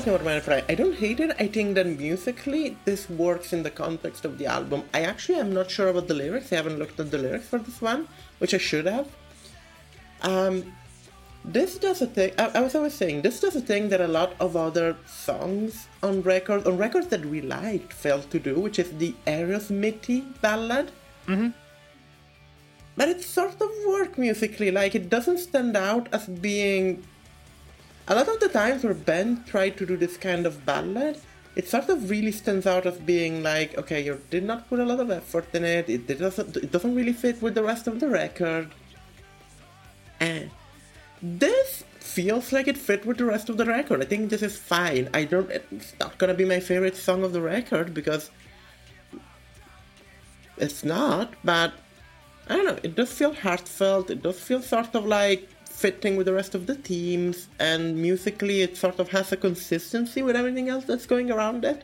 [0.00, 0.64] Talking about My Reply.
[0.66, 1.36] I don't hate it.
[1.38, 4.84] I think that musically this works in the context of the album.
[4.94, 6.50] I actually am not sure about the lyrics.
[6.54, 8.08] I haven't looked at the lyrics for this one,
[8.38, 9.08] which I should have.
[10.22, 10.72] Um,
[11.44, 12.32] this does a thing.
[12.38, 15.86] I, I was always saying this does a thing that a lot of other songs
[16.02, 20.92] on record, on records that we liked, failed to do, which is the Aerosmithy ballad.
[21.26, 21.48] Mm-hmm.
[22.96, 24.70] But it sort of works musically.
[24.70, 27.04] Like it doesn't stand out as being
[28.08, 31.20] a lot of the times where Ben tried to do this kind of ballad,
[31.56, 34.84] it sort of really stands out as being like, okay, you did not put a
[34.84, 35.88] lot of effort in it.
[35.88, 36.56] It, doesn't.
[36.56, 38.70] It doesn't really fit with the rest of the record.
[40.20, 40.50] And
[41.22, 44.00] this feels like it fit with the rest of the record.
[44.02, 45.08] I think this is fine.
[45.12, 45.50] I don't.
[45.50, 48.30] It's not gonna be my favorite song of the record because
[50.56, 51.34] it's not.
[51.42, 51.72] But
[52.48, 52.78] I don't know.
[52.82, 54.10] It does feel heartfelt.
[54.10, 55.48] It does feel sort of like
[55.80, 60.22] fitting with the rest of the teams, and musically it sort of has a consistency
[60.22, 61.82] with everything else that's going around it,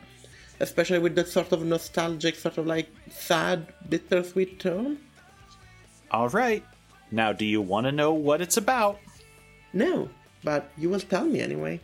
[0.61, 4.99] especially with that sort of nostalgic, sort of like sad, bittersweet tone.
[6.11, 6.63] All right.
[7.11, 8.99] Now, do you want to know what it's about?
[9.73, 10.11] No,
[10.45, 11.81] but you will tell me anyway.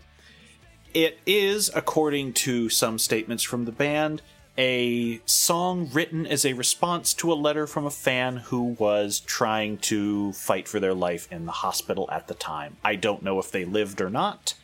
[0.93, 4.21] It is, according to some statements from the band,
[4.59, 9.79] a song written as a response to a letter from a fan who was trying
[9.79, 12.77] to fight for their life in the hospital at the time.
[12.85, 14.55] I don't know if they lived or not.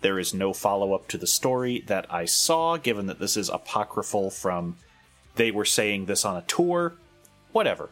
[0.00, 3.48] There is no follow up to the story that I saw, given that this is
[3.48, 4.76] apocryphal from
[5.36, 6.94] they were saying this on a tour.
[7.52, 7.90] Whatever.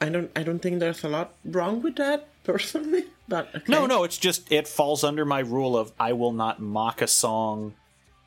[0.00, 3.64] I don't I don't think there's a lot wrong with that personally, but okay.
[3.68, 7.06] No, no, it's just it falls under my rule of I will not mock a
[7.06, 7.74] song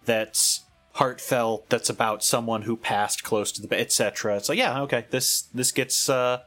[0.09, 5.05] that's heartfelt that's about someone who passed close to the etc it's like yeah okay
[5.11, 6.39] this this gets uh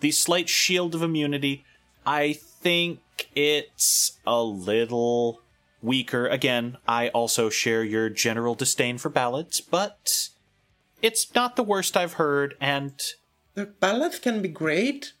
[0.00, 1.64] the slight shield of immunity
[2.04, 3.00] i think
[3.34, 5.40] it's a little
[5.82, 6.26] weaker.
[6.26, 10.28] Again, I also share your general disdain for ballads, but
[11.02, 13.00] it's not the worst I've heard, and
[13.54, 15.12] The ballads can be great.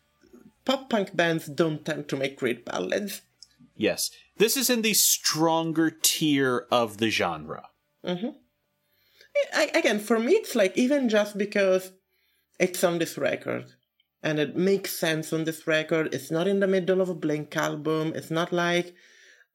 [0.64, 3.22] Pop punk bands don't tend to make great ballads.
[3.76, 7.68] yes, this is in the stronger tier of the genre.
[8.04, 8.30] Mm-hmm.
[9.54, 11.92] I, again, for me, it's like even just because
[12.58, 13.72] it's on this record
[14.22, 17.56] and it makes sense on this record, it's not in the middle of a Blink
[17.56, 18.94] album, it's not like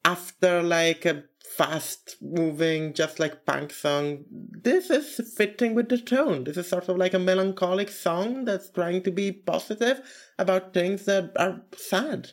[0.04, 1.24] after like a
[1.56, 4.24] fast moving, just like punk song.
[4.30, 6.44] This is fitting with the tone.
[6.44, 10.00] This is sort of like a melancholic song that's trying to be positive
[10.38, 12.32] about things that are sad.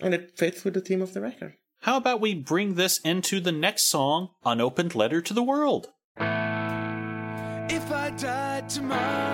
[0.00, 1.54] And it fits with the theme of the record.
[1.80, 5.88] How about we bring this into the next song, Unopened Letter to the World?
[6.18, 9.29] If I died tomorrow,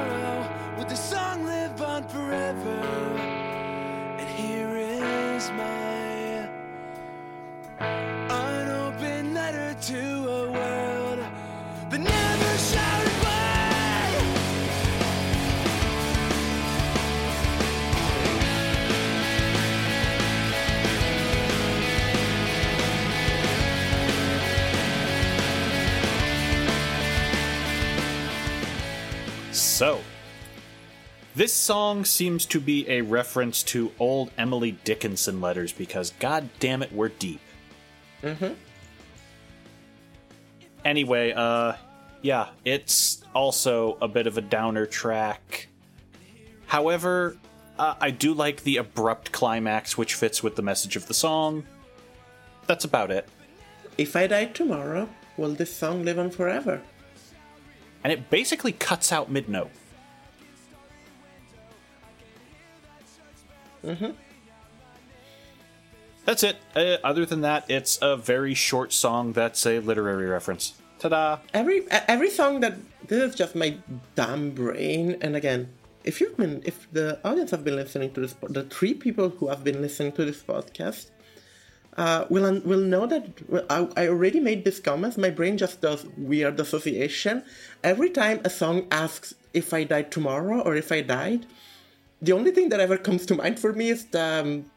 [29.76, 30.00] So,
[31.34, 36.82] this song seems to be a reference to old Emily Dickinson letters because, god damn
[36.82, 37.42] it, we're deep.
[38.22, 38.54] Mm-hmm.
[40.82, 41.74] Anyway, uh,
[42.22, 45.68] yeah, it's also a bit of a downer track.
[46.64, 47.36] However,
[47.78, 51.64] uh, I do like the abrupt climax, which fits with the message of the song.
[52.66, 53.28] That's about it.
[53.98, 56.80] If I die tomorrow, will this song live on forever?
[58.06, 59.72] And it basically cuts out mid note.
[66.24, 66.56] That's it.
[66.76, 70.74] Uh, other than that, it's a very short song that's a literary reference.
[71.00, 71.38] Ta da!
[71.52, 72.74] every every song that
[73.08, 73.76] this is just my
[74.14, 75.68] damn brain and again
[76.04, 79.48] if you've been if the audience have been listening to this the three people who
[79.48, 81.10] have been listening to this podcast
[81.96, 83.26] uh, will will know that
[83.70, 87.44] I, I already made this comment my brain just does weird association
[87.82, 91.46] every time a song asks if i died tomorrow or if i died
[92.20, 94.70] the only thing that ever comes to mind for me is the um,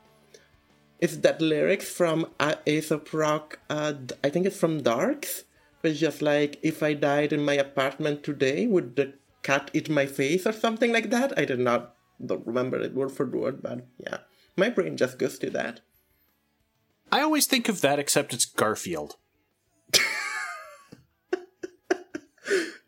[0.99, 3.60] is that lyrics from uh, Aesop Rock.
[3.69, 5.45] Uh, I think it's from Darks.
[5.82, 10.05] It's just like, if I died in my apartment today, would the cat eat my
[10.05, 11.38] face or something like that?
[11.39, 14.17] I did not don't remember it word for word, but yeah,
[14.58, 15.79] my brain just goes to that.
[17.12, 19.15] I always think of that, except it's Garfield.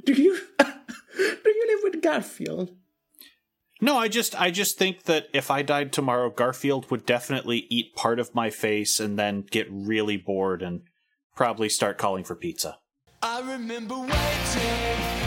[0.05, 2.71] Do you do you live with Garfield?
[3.79, 7.95] No, I just I just think that if I died tomorrow, Garfield would definitely eat
[7.95, 10.81] part of my face and then get really bored and
[11.35, 12.77] probably start calling for pizza.
[13.21, 15.20] I remember waiting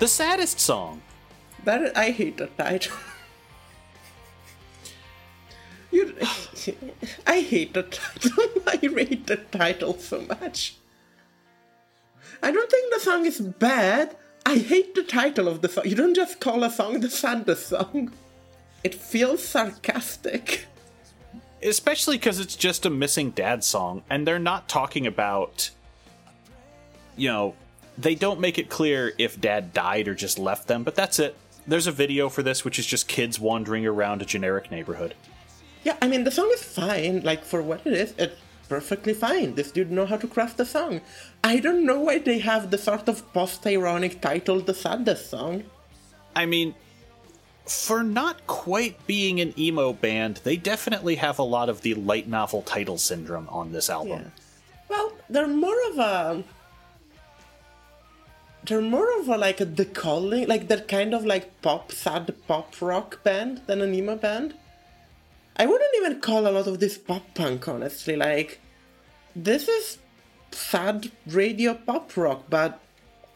[0.00, 1.02] The saddest song.
[1.64, 2.96] That I hate the title.
[5.90, 6.16] you,
[7.26, 8.44] I hate the title.
[8.66, 10.76] I hate the title so much.
[12.42, 14.16] I don't think the song is bad.
[14.46, 15.84] I hate the title of the song.
[15.86, 18.10] You don't just call a song the saddest song.
[18.82, 20.66] It feels sarcastic.
[21.62, 25.68] especially because it's just a missing dad song and they're not talking about
[27.18, 27.54] you know
[27.98, 31.36] they don't make it clear if dad died or just left them but that's it
[31.66, 35.14] there's a video for this which is just kids wandering around a generic neighborhood
[35.82, 37.22] Yeah, I mean the song is fine.
[37.22, 38.36] Like for what it is, it's
[38.68, 39.54] perfectly fine.
[39.54, 41.00] This dude know how to craft the song.
[41.42, 45.64] I don't know why they have the sort of post-ironic title, "The Saddest Song."
[46.36, 46.74] i mean
[47.66, 52.28] for not quite being an emo band they definitely have a lot of the light
[52.28, 54.32] novel title syndrome on this album
[54.88, 56.44] Well, they're more of a.
[58.64, 62.34] They're more of a like a the Calling, like that kind of like pop, sad
[62.46, 64.54] pop rock band than an emo band.
[65.56, 68.16] I wouldn't even call a lot of this pop punk, honestly.
[68.16, 68.60] Like,
[69.34, 69.98] this is
[70.52, 72.80] sad radio pop rock, but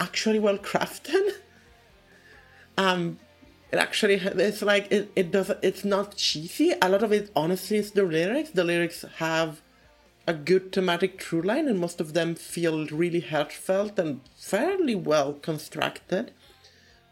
[0.01, 1.31] actually well crafted.
[2.77, 3.21] Um,
[3.71, 6.73] it actually it's like it, it does it's not cheesy.
[6.83, 8.51] A lot of it honestly is the lyrics.
[8.51, 9.61] The lyrics have
[10.27, 15.35] a good thematic through line, and most of them feel really heartfelt and fairly well
[15.35, 16.33] constructed.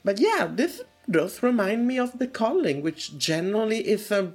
[0.05, 4.33] But yeah, this does remind me of The Calling, which generally is a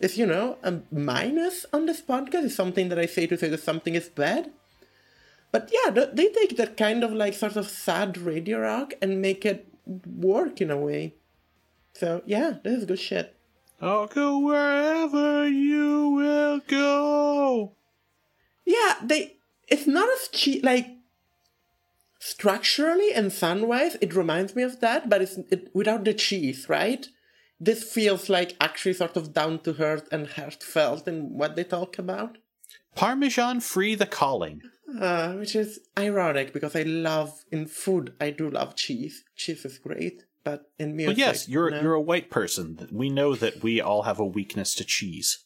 [0.00, 2.44] is you know a minus on this podcast.
[2.44, 4.50] Is something that I say to say that something is bad.
[5.50, 9.44] But yeah, they take that kind of like sort of sad radio rock and make
[9.44, 9.68] it
[10.06, 11.14] work in a way.
[11.92, 13.36] So yeah, this is good shit.
[13.80, 17.72] I'll go wherever you will go.
[18.64, 19.36] Yeah, they.
[19.68, 20.64] It's not as cheap.
[20.64, 20.86] Like
[22.18, 26.68] structurally and sound wise, it reminds me of that, but it's it, without the cheese,
[26.68, 27.06] right?
[27.60, 31.98] This feels like actually sort of down to earth and heartfelt in what they talk
[31.98, 32.38] about,
[32.96, 34.62] Parmesan free the calling.
[35.00, 38.12] uh, which is ironic because I love in food.
[38.20, 39.24] I do love cheese.
[39.36, 41.80] Cheese is great, but in Well, yes, you're no.
[41.80, 42.88] you're a white person.
[42.92, 45.38] We know that we all have a weakness to cheese.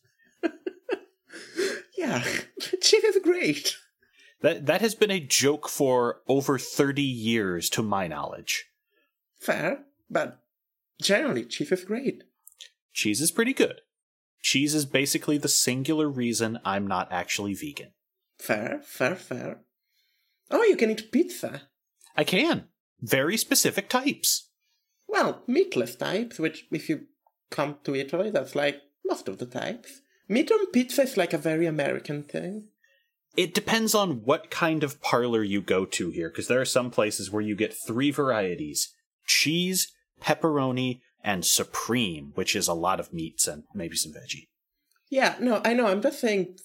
[1.96, 2.22] Yeah,
[2.80, 3.76] cheese is great.
[4.42, 8.66] That that has been a joke for over 30 years to my knowledge.
[9.38, 10.42] Fair, but
[11.00, 12.24] generally, cheese is great.
[12.92, 13.80] Cheese is pretty good.
[14.40, 17.92] Cheese is basically the singular reason I'm not actually vegan.
[18.38, 19.60] Fair, fair, fair.
[20.50, 21.62] Oh, you can eat pizza.
[22.16, 22.68] I can.
[23.00, 24.48] Very specific types.
[25.08, 27.06] Well, meatless types, which if you
[27.50, 30.00] come to Italy, that's like most of the types.
[30.28, 32.68] Meat on pizza is like a very American thing.
[33.36, 36.90] It depends on what kind of parlor you go to here, because there are some
[36.90, 38.92] places where you get three varieties
[39.26, 44.46] cheese, pepperoni, and supreme, which is a lot of meats and maybe some veggie.
[45.10, 45.86] Yeah, no, I know.
[45.86, 46.58] I'm just saying,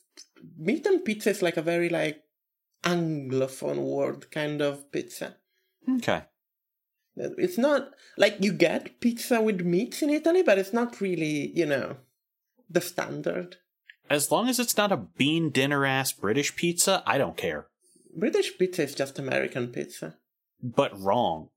[0.57, 2.21] meat and pizza is like a very like
[2.83, 5.35] anglophone word kind of pizza.
[5.97, 6.23] Okay.
[7.15, 11.65] It's not like you get pizza with meats in Italy, but it's not really, you
[11.65, 11.97] know,
[12.73, 13.57] the standard.
[14.09, 17.67] As long as it's not a bean dinner ass British pizza, I don't care.
[18.15, 20.17] British pizza is just American pizza.
[20.61, 21.49] But wrong.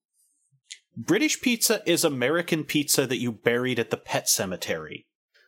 [0.96, 5.06] British pizza is American pizza that you buried at the pet cemetery.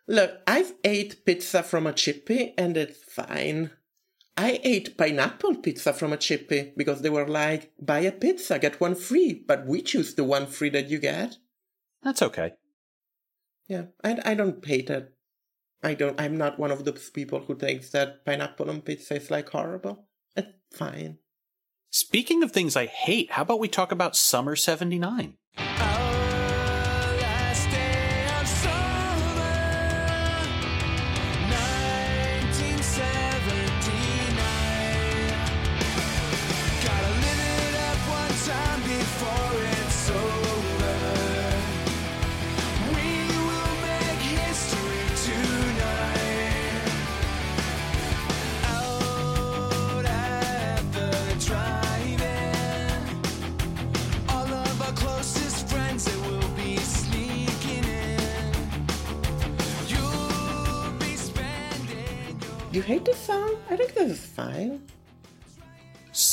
[0.09, 3.71] Look, I've ate pizza from a chippy and it's fine.
[4.37, 8.81] I ate pineapple pizza from a chippy because they were like, buy a pizza, get
[8.81, 11.37] one free, but we choose the one free that you get.
[12.03, 12.53] That's okay.
[13.67, 15.16] Yeah, I, I don't hate it.
[15.83, 19.31] I don't, I'm not one of those people who thinks that pineapple on pizza is
[19.31, 20.07] like horrible.
[20.35, 21.19] It's fine.
[21.91, 25.35] Speaking of things I hate, how about we talk about Summer 79?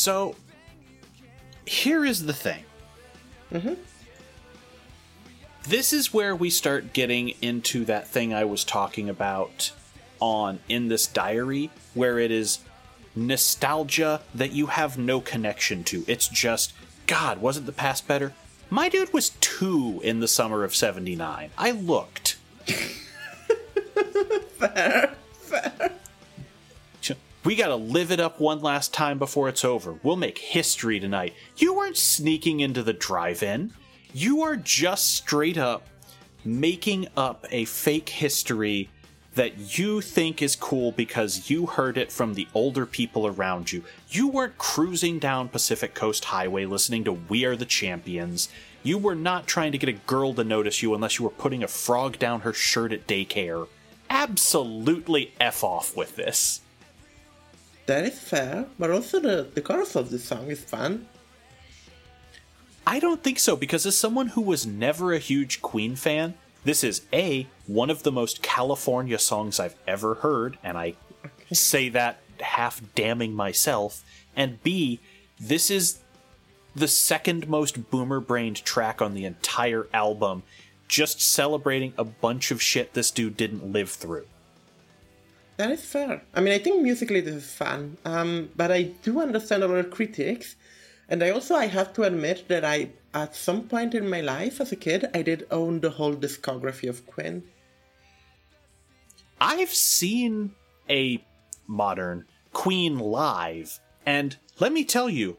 [0.04, 0.36] So,
[1.66, 2.66] here is the thing.
[3.54, 3.76] Mm-hmm.
[5.66, 9.72] This is where we start getting into that thing I was talking about
[10.20, 12.60] on In This Diary, where it is
[13.16, 16.04] nostalgia that you have no connection to.
[16.06, 16.74] It's just,
[17.08, 18.34] God, wasn't the past better?
[18.70, 21.50] My dude was two in the summer of 79.
[21.58, 22.36] I looked.
[27.44, 29.96] We gotta live it up one last time before it's over.
[30.02, 31.34] We'll make history tonight.
[31.58, 33.74] You weren't sneaking into the drive in.
[34.14, 35.86] You are just straight up
[36.46, 38.90] making up a fake history
[39.36, 43.84] that you think is cool because you heard it from the older people around you.
[44.10, 48.48] You weren't cruising down Pacific Coast Highway listening to We Are the Champions.
[48.84, 51.62] You were not trying to get a girl to notice you unless you were putting
[51.62, 53.68] a frog down her shirt at daycare.
[54.10, 56.62] Absolutely F off with this.
[57.86, 61.08] That is fair, but also the, the chorus of this song is fun.
[62.88, 66.84] I don't think so because as someone who was never a huge Queen fan, this
[66.84, 70.96] is A, one of the most California songs I've ever heard, and I
[71.52, 74.04] say that half damning myself,
[74.36, 75.00] and B,
[75.40, 76.00] this is
[76.76, 80.44] the second most boomer brained track on the entire album,
[80.88, 84.26] just celebrating a bunch of shit this dude didn't live through.
[85.58, 86.24] That is fair.
[86.34, 89.78] I mean, I think musically this is fun, um, but I do understand a lot
[89.78, 90.56] of critics
[91.10, 94.60] And I also I have to admit that I at some point in my life
[94.60, 97.44] as a kid I did own the whole discography of Queen.
[99.40, 100.56] I've seen
[100.90, 101.24] a
[101.68, 105.38] modern Queen live, and let me tell you,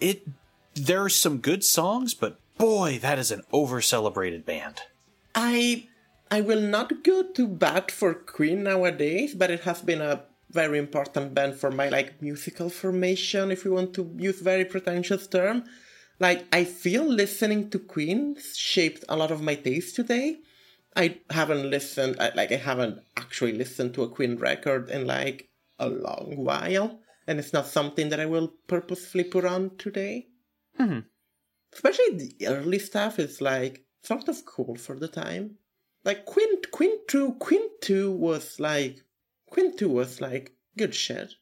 [0.00, 0.26] it
[0.74, 4.82] there are some good songs, but boy, that is an over celebrated band.
[5.34, 5.88] I
[6.30, 10.78] I will not go to bat for Queen nowadays, but it has been a very
[10.78, 15.64] important band for my like musical formation, if you want to use very pretentious term.
[16.18, 20.38] Like I feel listening to Queen shaped a lot of my taste today.
[20.96, 25.88] I haven't listened, like I haven't actually listened to a Queen record in like a
[25.88, 30.26] long while, and it's not something that I will purposefully put on today.
[30.78, 31.00] Mm-hmm.
[31.72, 35.56] Especially the early stuff is like sort of cool for the time.
[36.04, 39.00] Like Quint Queen Two was like
[39.50, 41.34] Queen Two was like good shit,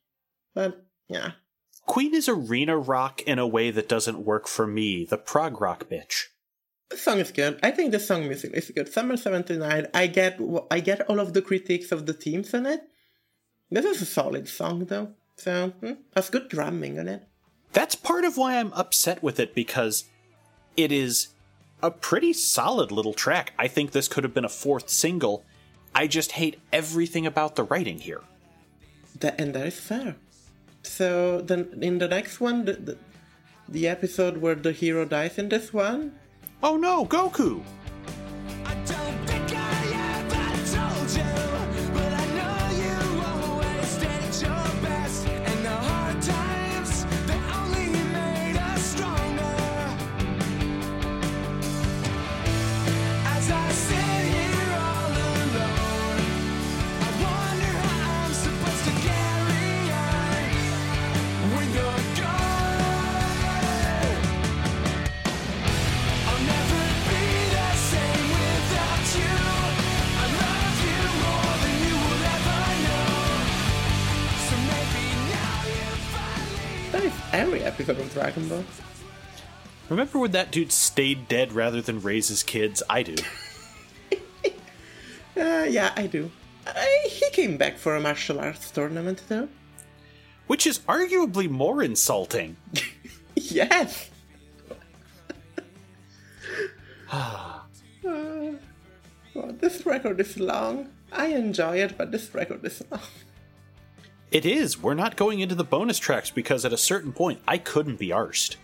[0.54, 1.32] but yeah,
[1.86, 5.88] Queen is arena rock in a way that doesn't work for me, the prog rock
[5.88, 6.26] bitch.
[6.90, 7.58] the song is good.
[7.62, 8.92] I think the song music is good.
[8.92, 9.86] Summer '79.
[9.94, 10.40] I get
[10.70, 12.82] I get all of the critiques of the teams in it.
[13.70, 17.28] This is a solid song though, so hmm, has good drumming on it.
[17.72, 20.04] That's part of why I'm upset with it because
[20.76, 21.28] it is
[21.82, 23.52] a pretty solid little track.
[23.58, 25.44] I think this could have been a fourth single.
[25.94, 28.22] I just hate everything about the writing here.
[29.20, 30.16] That, and that is fair.
[30.82, 32.98] So then, in the next one, the, the
[33.68, 36.12] the episode where the hero dies in this one,
[36.62, 37.62] Oh no, Goku!
[77.32, 78.64] Every episode of Dragon Ball.
[79.88, 82.82] Remember when that dude stayed dead rather than raise his kids?
[82.88, 83.16] I do.
[85.36, 86.32] Uh, yeah, I do.
[86.66, 89.48] I, he came back for a martial arts tournament though.
[90.48, 92.56] Which is arguably more insulting.
[93.36, 94.10] Yes.
[97.12, 98.52] Uh,
[99.34, 100.88] well, this record is long.
[101.12, 103.00] I enjoy it, but this record is long.
[104.30, 104.82] It is.
[104.82, 108.08] We're not going into the bonus tracks because at a certain point I couldn't be
[108.08, 108.56] arsed.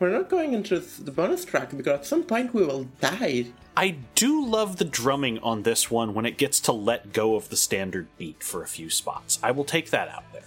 [0.00, 3.46] We're not going into the bonus track because at some point we will die.
[3.76, 7.48] I do love the drumming on this one when it gets to let go of
[7.48, 9.38] the standard beat for a few spots.
[9.42, 10.42] I will take that out there.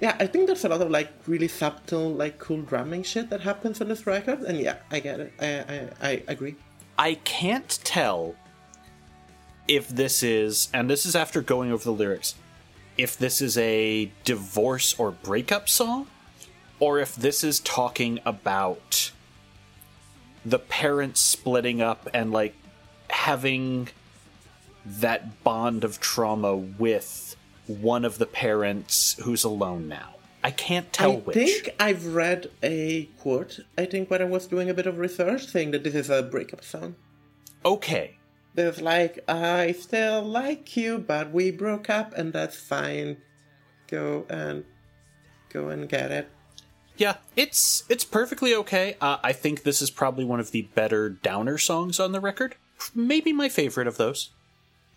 [0.00, 3.40] Yeah, I think there's a lot of like really subtle, like cool drumming shit that
[3.40, 5.32] happens on this record, and yeah, I get it.
[5.40, 6.56] I I, I agree.
[6.98, 8.34] I can't tell
[9.66, 12.34] if this is, and this is after going over the lyrics,
[12.96, 16.06] if this is a divorce or breakup song,
[16.80, 19.12] or if this is talking about
[20.44, 22.54] the parents splitting up and like
[23.10, 23.88] having
[24.84, 27.36] that bond of trauma with
[27.66, 30.10] one of the parents who's alone now.
[30.42, 31.34] I can't tell I which.
[31.34, 33.60] think I've read a quote.
[33.78, 36.22] I think when I was doing a bit of research, saying that this is a
[36.22, 36.96] breakup song.
[37.64, 38.18] Okay,
[38.54, 43.16] There's like, I still like you, but we broke up, and that's fine.
[43.88, 44.64] Go and
[45.48, 46.28] go and get it.
[46.96, 48.96] Yeah, it's it's perfectly okay.
[49.00, 52.54] Uh, I think this is probably one of the better downer songs on the record.
[52.94, 54.30] Maybe my favorite of those.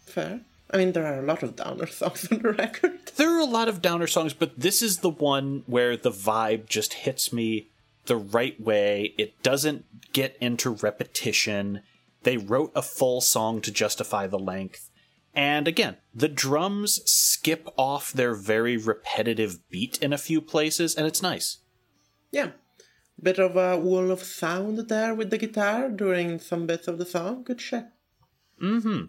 [0.05, 0.41] Fair.
[0.69, 3.07] I mean, there are a lot of downer songs on the record.
[3.15, 6.67] There are a lot of downer songs, but this is the one where the vibe
[6.67, 7.67] just hits me
[8.05, 9.13] the right way.
[9.17, 11.81] It doesn't get into repetition.
[12.27, 14.91] They wrote a full song to justify the length.
[15.33, 21.07] And again, the drums skip off their very repetitive beat in a few places, and
[21.07, 21.59] it's nice.
[22.29, 22.49] Yeah.
[23.23, 27.05] Bit of a wall of sound there with the guitar during some bits of the
[27.05, 27.43] song.
[27.43, 27.85] Good shit.
[28.61, 29.03] Mm hmm.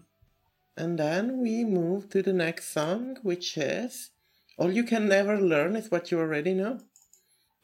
[0.77, 4.11] And then we move to the next song, which is
[4.57, 6.79] All You Can Never Learn is What You Already Know.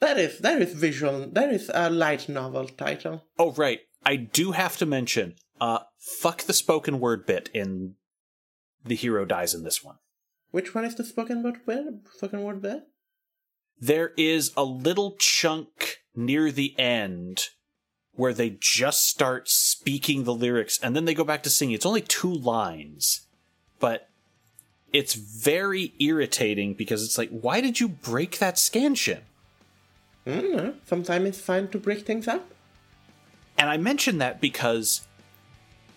[0.01, 3.23] That is that is visual that is a light novel title.
[3.39, 3.79] Oh, right.
[4.05, 7.95] I do have to mention, uh, fuck the spoken word bit in
[8.85, 9.95] The Hero Dies in this one.
[10.51, 11.85] Which one is the spoken word bit?
[12.13, 12.83] Spoken word bit?
[13.79, 17.49] There is a little chunk near the end
[18.13, 21.75] where they just start speaking the lyrics and then they go back to singing.
[21.75, 23.27] It's only two lines,
[23.79, 24.07] but
[24.93, 29.23] it's very irritating because it's like, why did you break that scansion?
[30.25, 32.49] Mm, sometimes it's fine to break things up.
[33.57, 35.07] And I mention that because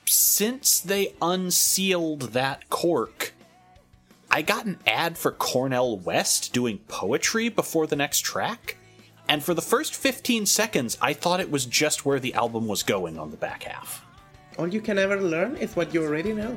[0.05, 3.35] since they unsealed that cork,
[4.31, 8.77] I got an ad for Cornel West doing poetry before the next track.
[9.29, 12.83] And for the first 15 seconds, I thought it was just where the album was
[12.83, 14.05] going on the back half.
[14.59, 16.57] All you can ever learn is what you already know.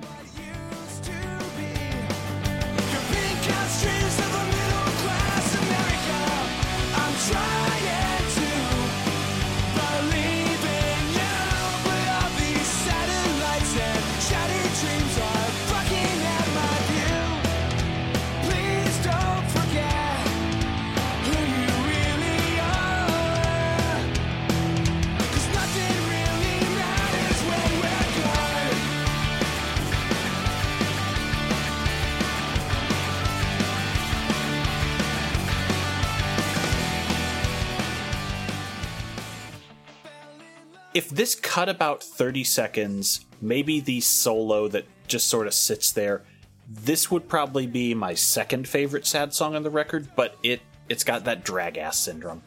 [40.93, 46.23] If this cut about 30 seconds, maybe the solo that just sort of sits there,
[46.67, 51.03] this would probably be my second favorite sad song on the record, but it it's
[51.05, 52.43] got that drag ass syndrome.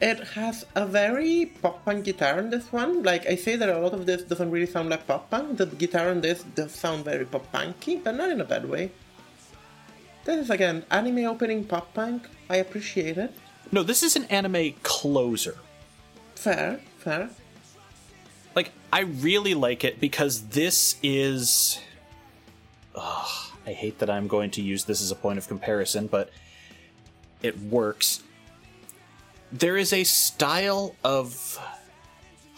[0.00, 3.02] It has a very pop punk guitar in this one.
[3.02, 5.58] Like I say that a lot of this doesn't really sound like pop punk.
[5.58, 8.90] The guitar in this does sound very pop punky, but not in a bad way.
[10.24, 12.28] This is again anime opening pop punk.
[12.50, 13.32] I appreciate it.
[13.70, 15.58] No, this is an anime closer.
[16.34, 17.30] Fair, fair.
[18.54, 21.78] Like I really like it because this is
[22.94, 26.30] Ugh, I hate that I'm going to use this as a point of comparison, but
[27.42, 28.22] it works.
[29.50, 31.58] There is a style of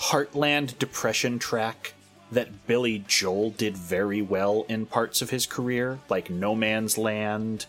[0.00, 1.94] Heartland depression track
[2.32, 7.66] that Billy Joel did very well in parts of his career, like No Man's Land.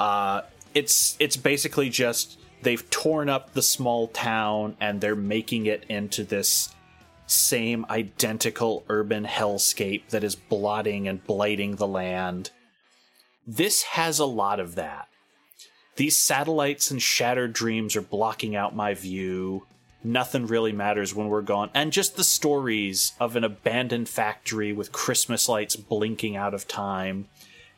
[0.00, 0.42] Uh,
[0.74, 6.24] it's it's basically just they've torn up the small town and they're making it into
[6.24, 6.74] this
[7.26, 12.50] same identical urban hellscape that is blotting and blighting the land.
[13.46, 15.08] This has a lot of that.
[15.96, 19.66] These satellites and shattered dreams are blocking out my view.
[20.02, 21.70] Nothing really matters when we're gone.
[21.72, 27.28] And just the stories of an abandoned factory with Christmas lights blinking out of time.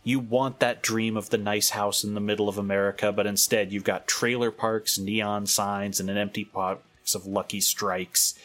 [0.06, 3.72] You want that dream of the nice house in the middle of America, but instead
[3.72, 8.38] you've got trailer parks, neon signs, and an empty box of Lucky Strikes.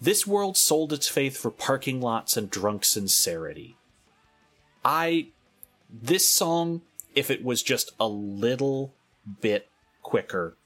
[0.00, 3.76] This world sold its faith for parking lots and drunk sincerity.
[4.84, 5.28] I.
[5.88, 6.82] This song,
[7.14, 8.92] if it was just a little
[9.40, 9.68] bit
[10.02, 10.56] quicker,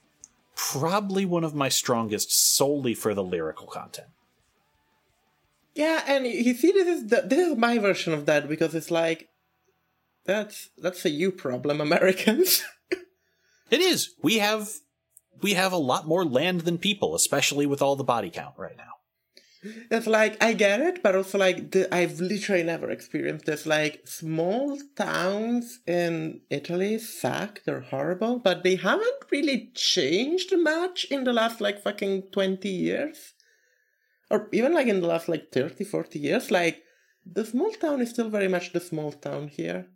[0.56, 4.08] probably one of my strongest solely for the lyrical content.
[5.74, 8.90] Yeah, and you see, this is the, this is my version of that because it's
[8.90, 9.28] like
[10.24, 12.62] that's that's a you problem, Americans.
[13.72, 14.10] It is.
[14.22, 14.68] We have
[15.40, 18.76] we have a lot more land than people, especially with all the body count right
[18.76, 18.92] now.
[19.90, 23.64] it's like I get it, but also like the, I've literally never experienced this.
[23.64, 31.24] Like small towns in Italy suck; they're horrible, but they haven't really changed much in
[31.24, 33.32] the last like fucking twenty years,
[34.28, 36.50] or even like in the last like 30, 40 years.
[36.50, 36.82] Like
[37.24, 39.86] the small town is still very much the small town here.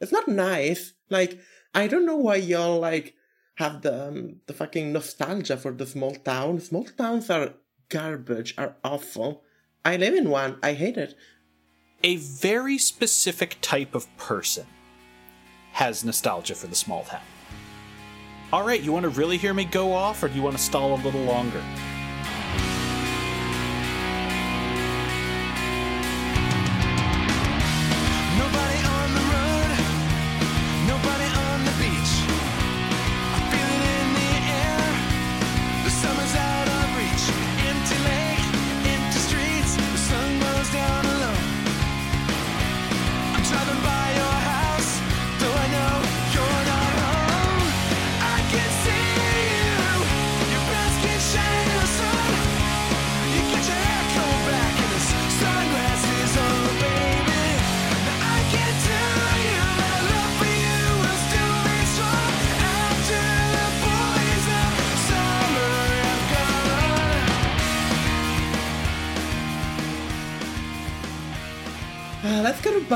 [0.00, 0.94] It's not nice.
[1.10, 1.38] Like
[1.74, 3.14] I don't know why y'all like
[3.56, 6.60] have the um, the fucking nostalgia for the small town.
[6.60, 7.54] Small towns are
[7.88, 9.42] garbage, are awful.
[9.84, 10.58] I live in one.
[10.62, 11.14] I hate it.
[12.02, 14.66] A very specific type of person
[15.72, 17.22] has nostalgia for the small town.
[18.52, 20.62] All right, you want to really hear me go off, or do you want to
[20.62, 21.62] stall a little longer?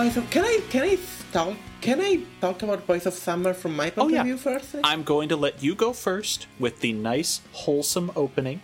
[0.01, 0.31] Boys of.
[0.31, 0.99] Can I can I
[1.31, 1.57] talk?
[1.83, 4.21] Can I talk about Boys of Summer from my point Oh, yeah.
[4.21, 4.77] of view first?
[4.83, 8.63] I'm going to let you go first with the nice, wholesome opening.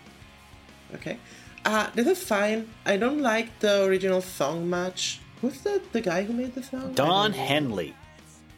[0.95, 1.19] Okay.
[1.63, 2.71] Uh, this is fine.
[2.87, 5.21] I don't like the original song much.
[5.43, 6.95] Who's the the guy who made the song?
[6.95, 7.35] Don.
[7.35, 7.95] Henley.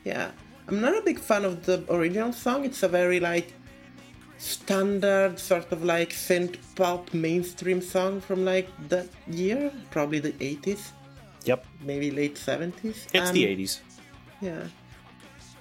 [0.04, 0.30] Yeah.
[0.68, 2.64] I'm not a big fan of the original song.
[2.64, 3.54] It's a very like
[4.38, 10.92] standard sort of like synth pop mainstream song from like that year, probably the 80s,
[11.44, 11.64] Yep.
[11.82, 13.06] maybe late 70s.
[13.12, 13.80] It's Um, the 80s.
[14.40, 14.64] Yeah.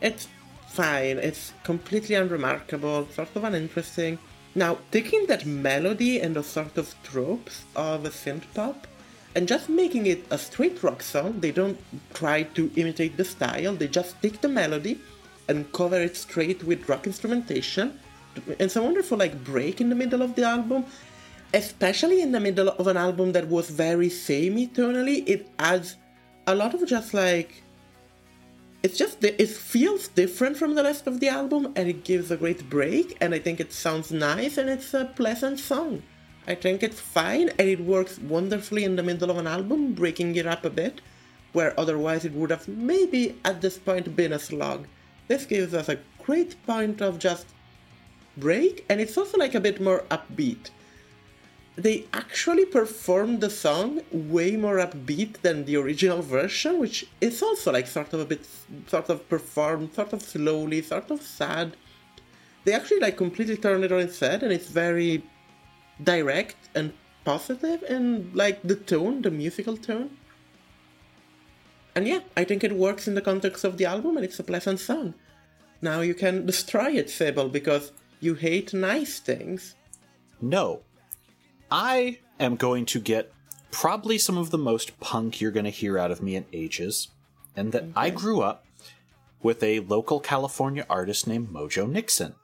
[0.01, 0.27] It's
[0.69, 1.17] fine.
[1.17, 4.19] It's completely unremarkable, sort of uninteresting.
[4.55, 8.87] Now, taking that melody and the sort of tropes of a synth pop
[9.35, 11.79] and just making it a straight rock song, they don't
[12.13, 14.99] try to imitate the style, they just take the melody
[15.47, 17.99] and cover it straight with rock instrumentation.
[18.59, 20.85] And some wonderful like break in the middle of the album.
[21.53, 25.95] Especially in the middle of an album that was very samey tonally, it adds
[26.45, 27.63] a lot of just like
[28.83, 32.37] it's just it feels different from the rest of the album and it gives a
[32.37, 36.03] great break and i think it sounds nice and it's a pleasant song.
[36.47, 40.35] I think it's fine and it works wonderfully in the middle of an album breaking
[40.37, 41.01] it up a bit
[41.51, 44.87] where otherwise it would have maybe at this point been a slog.
[45.27, 47.47] This gives us a great point of just
[48.37, 50.69] break and it's also like a bit more upbeat
[51.77, 57.71] they actually performed the song way more upbeat than the original version, which is also
[57.71, 58.47] like sort of a bit
[58.87, 61.77] sort of performed, sort of slowly, sort of sad.
[62.65, 65.23] They actually like completely turned it on its head and it's very
[66.03, 70.09] direct and positive and like the tone, the musical tone.
[71.95, 74.43] And yeah, I think it works in the context of the album and it's a
[74.43, 75.13] pleasant song.
[75.79, 79.75] Now you can destroy it, Sybil, because you hate nice things.
[80.41, 80.81] No.
[81.71, 83.31] I am going to get
[83.71, 87.09] probably some of the most punk you're going to hear out of me in ages,
[87.55, 88.65] and that I grew up
[89.41, 92.35] with a local California artist named Mojo Nixon.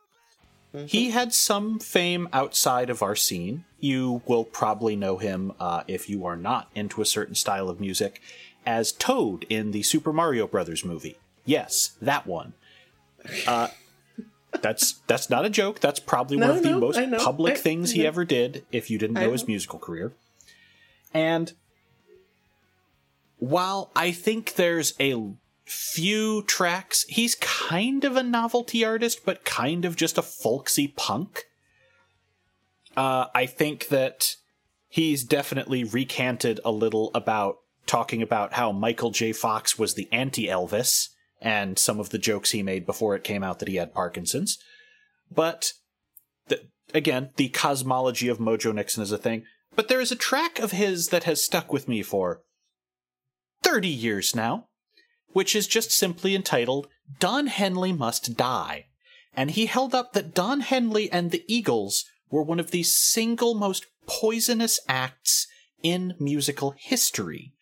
[0.85, 3.63] He had some fame outside of our scene.
[3.79, 7.79] You will probably know him uh, if you are not into a certain style of
[7.79, 8.21] music
[8.65, 11.17] as Toad in the Super Mario Brothers movie.
[11.45, 12.53] Yes, that one.
[13.45, 13.67] Uh,
[14.61, 15.79] that's that's not a joke.
[15.79, 18.07] That's probably No, one of the most public I- things I he know.
[18.07, 18.65] ever did.
[18.71, 20.13] If you didn't I know his musical career,
[21.13, 21.53] and
[23.37, 25.33] while I think there's a
[25.65, 31.45] few tracks, he's kind of a novelty artist, but kind of just a folksy punk.
[32.95, 34.35] Uh, I think that
[34.87, 39.33] he's definitely recanted a little about talking about how Michael J.
[39.33, 41.09] Fox was the anti Elvis
[41.43, 44.57] and some of the jokes he made before it came out that he had Parkinson's.
[45.29, 45.73] But
[46.47, 46.61] the,
[46.93, 49.43] again, the cosmology of Mojo Nixon is a thing.
[49.75, 52.41] But there is a track of his that has stuck with me for
[53.61, 54.67] 30 years now,
[55.33, 56.87] which is just simply entitled
[57.19, 58.85] Don Henley Must Die.
[59.35, 63.53] And he held up that Don Henley and the Eagles were one of the single
[63.53, 65.47] most poisonous acts
[65.81, 67.53] in musical history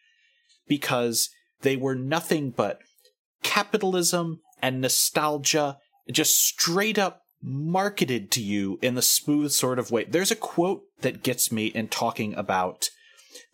[0.67, 1.29] because
[1.61, 2.79] they were nothing but
[3.43, 5.77] capitalism and nostalgia
[6.09, 10.03] just straight up marketed to you in the smooth sort of way.
[10.03, 12.89] There's a quote that gets me in talking about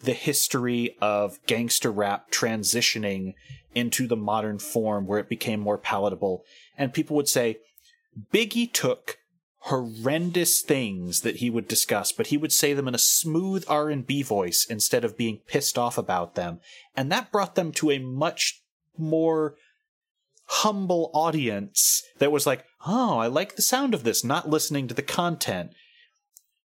[0.03, 3.33] the history of gangster rap transitioning
[3.73, 6.43] into the modern form where it became more palatable.
[6.77, 7.59] And people would say,
[8.33, 9.19] Biggie took
[9.59, 14.23] horrendous things that he would discuss, but he would say them in a smooth R&B
[14.23, 16.59] voice instead of being pissed off about them.
[16.95, 18.61] And that brought them to a much
[18.97, 19.55] more
[20.48, 24.93] humble audience that was like, oh, I like the sound of this, not listening to
[24.93, 25.72] the content.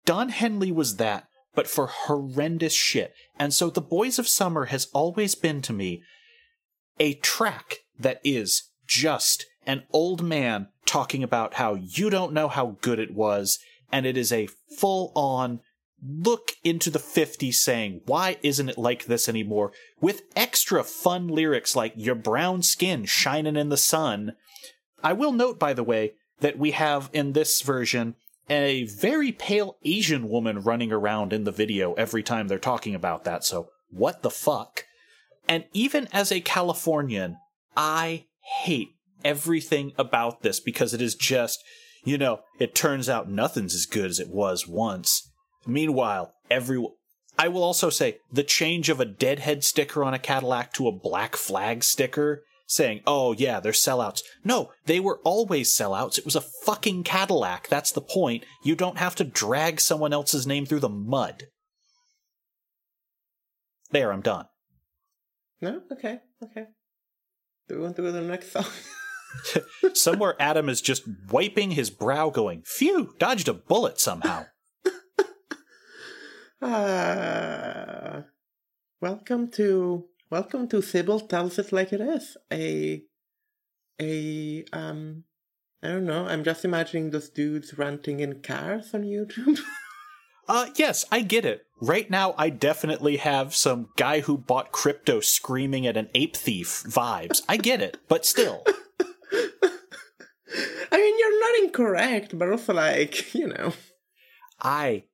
[0.05, 3.13] Don Henley was that, but for horrendous shit.
[3.39, 6.03] And so The Boys of Summer has always been to me
[6.99, 12.77] a track that is just an old man talking about how you don't know how
[12.81, 13.59] good it was,
[13.91, 15.61] and it is a full on
[16.05, 19.73] look into the 50s saying, why isn't it like this anymore?
[20.01, 24.33] With extra fun lyrics like, your brown skin shining in the sun.
[25.03, 28.17] I will note, by the way, that we have in this version
[28.51, 33.25] a very pale Asian woman running around in the video every time they're talking about
[33.25, 34.85] that, so what the fuck?
[35.49, 37.37] And even as a Californian,
[37.77, 38.27] I
[38.63, 41.63] hate everything about this because it is just,
[42.05, 45.31] you know, it turns out nothing's as good as it was once.
[45.67, 46.85] Meanwhile, every
[47.39, 50.93] I will also say the change of a deadhead sticker on a Cadillac to a
[50.93, 56.19] black flag sticker saying, "Oh yeah, they're sellouts." No, they were always sellouts.
[56.19, 57.69] It was a fucking Cadillac.
[57.69, 58.45] That's the point.
[58.63, 61.47] You don't have to drag someone else's name through the mud.
[63.91, 64.47] There, I'm done.
[65.61, 65.83] No?
[65.93, 66.67] Okay, okay.
[67.69, 68.67] Do we want to go to the next song?
[69.95, 74.47] Somewhere Adam is just wiping his brow, going, Phew, dodged a bullet somehow.
[76.65, 78.23] Ah,
[79.01, 82.37] welcome to welcome to Sybil tells it like it is.
[82.53, 83.03] A
[84.01, 85.25] a um
[85.83, 86.25] I don't know.
[86.25, 89.59] I'm just imagining those dudes ranting in cars on YouTube.
[90.49, 91.65] Uh, yes, I get it.
[91.81, 96.83] Right now, I definitely have some guy who bought crypto screaming at an ape thief
[96.85, 97.43] vibes.
[97.49, 98.65] I get it, but still.
[99.01, 103.73] I mean, you're not incorrect, but also like, you know.
[104.61, 105.05] I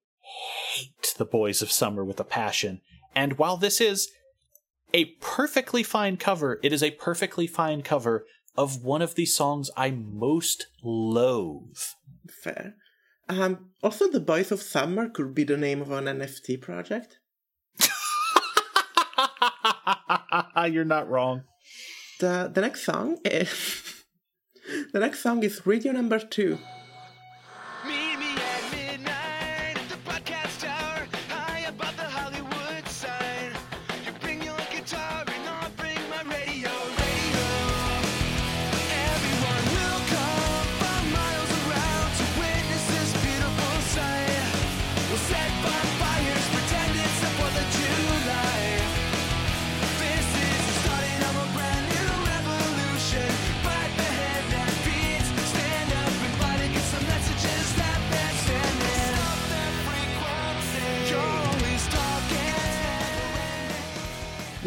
[1.16, 2.80] the Boys of Summer with a passion.
[3.14, 4.11] And while this is
[4.94, 8.24] a perfectly fine cover, it is a perfectly fine cover
[8.56, 11.78] of one of the songs I most loathe.
[12.42, 12.74] Fair.
[13.28, 17.18] Um, also, the Boys of Summer could be the name of an NFT project.
[20.70, 21.42] You're not wrong.
[22.20, 24.04] The the next song is
[24.92, 26.59] the next song is Radio Number Two.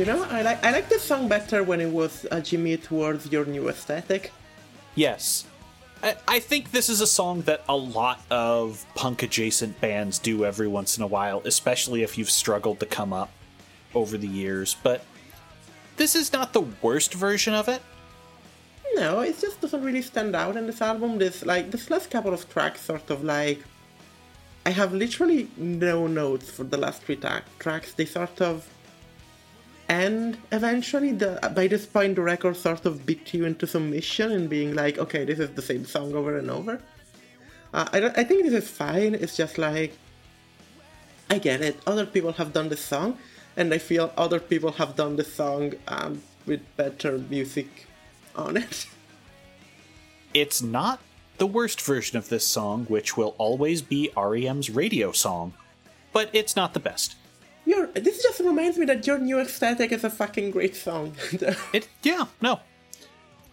[0.01, 2.89] You know, I like I like this song better when it was a Jimmy Eat
[2.89, 4.31] World your new aesthetic.
[4.95, 5.45] Yes.
[6.01, 10.43] I, I think this is a song that a lot of punk adjacent bands do
[10.43, 13.29] every once in a while, especially if you've struggled to come up
[13.93, 14.75] over the years.
[14.81, 15.05] But
[15.97, 17.83] this is not the worst version of it.
[18.95, 21.19] No, it just doesn't really stand out in this album.
[21.19, 23.59] This like this last couple of tracks, sort of like
[24.65, 27.93] I have literally no notes for the last three ta- tracks.
[27.93, 28.67] They sort of
[29.91, 31.11] end eventually.
[31.11, 34.97] The by this point, the record sort of beat you into submission and being like,
[34.97, 36.81] okay, this is the same song over and over.
[37.73, 39.13] Uh, I I think this is fine.
[39.13, 39.93] It's just like
[41.29, 41.75] I get it.
[41.85, 43.17] Other people have done this song,
[43.55, 47.87] and I feel other people have done this song um, with better music
[48.35, 48.87] on it.
[50.33, 50.99] It's not
[51.37, 55.53] the worst version of this song, which will always be REM's radio song,
[56.13, 57.15] but it's not the best.
[57.65, 61.15] Your this just reminds me that your new aesthetic is a fucking great song.
[61.73, 62.59] It yeah, no.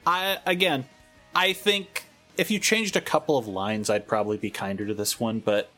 [0.07, 0.87] I again,
[1.35, 2.05] I think
[2.37, 5.71] if you changed a couple of lines I'd probably be kinder to this one, but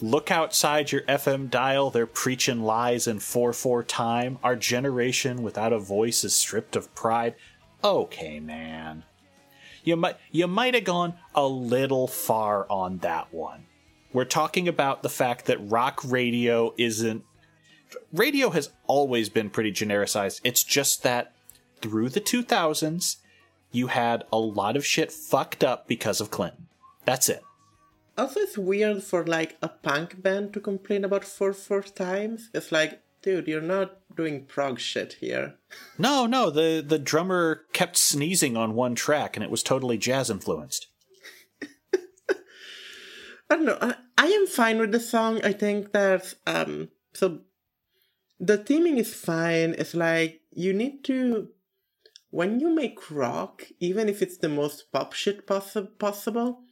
[0.00, 4.38] look outside your FM dial, they're preaching lies in 4-4 time.
[4.42, 7.34] Our generation without a voice is stripped of pride.
[7.84, 9.04] Okay, man.
[9.84, 13.66] You might you might have gone a little far on that one.
[14.12, 17.24] We're talking about the fact that rock radio isn't
[18.12, 20.40] radio has always been pretty genericized.
[20.44, 21.32] It's just that
[21.80, 23.16] through the 2000s,
[23.72, 26.68] you had a lot of shit fucked up because of Clinton.
[27.04, 27.42] That's it.
[28.16, 32.50] also, it's weird for like a punk band to complain about four four times.
[32.54, 35.54] It's like, dude, you're not doing prog shit here.
[35.98, 40.30] No, no, the, the drummer kept sneezing on one track and it was totally jazz
[40.30, 40.86] influenced.
[43.50, 43.78] I don't know.
[43.80, 45.40] I, I am fine with the song.
[45.44, 47.40] I think that um so
[48.38, 49.74] the theming is fine.
[49.78, 51.48] It's like you need to
[52.30, 56.62] when you make rock, even if it's the most pop shit possi- possible.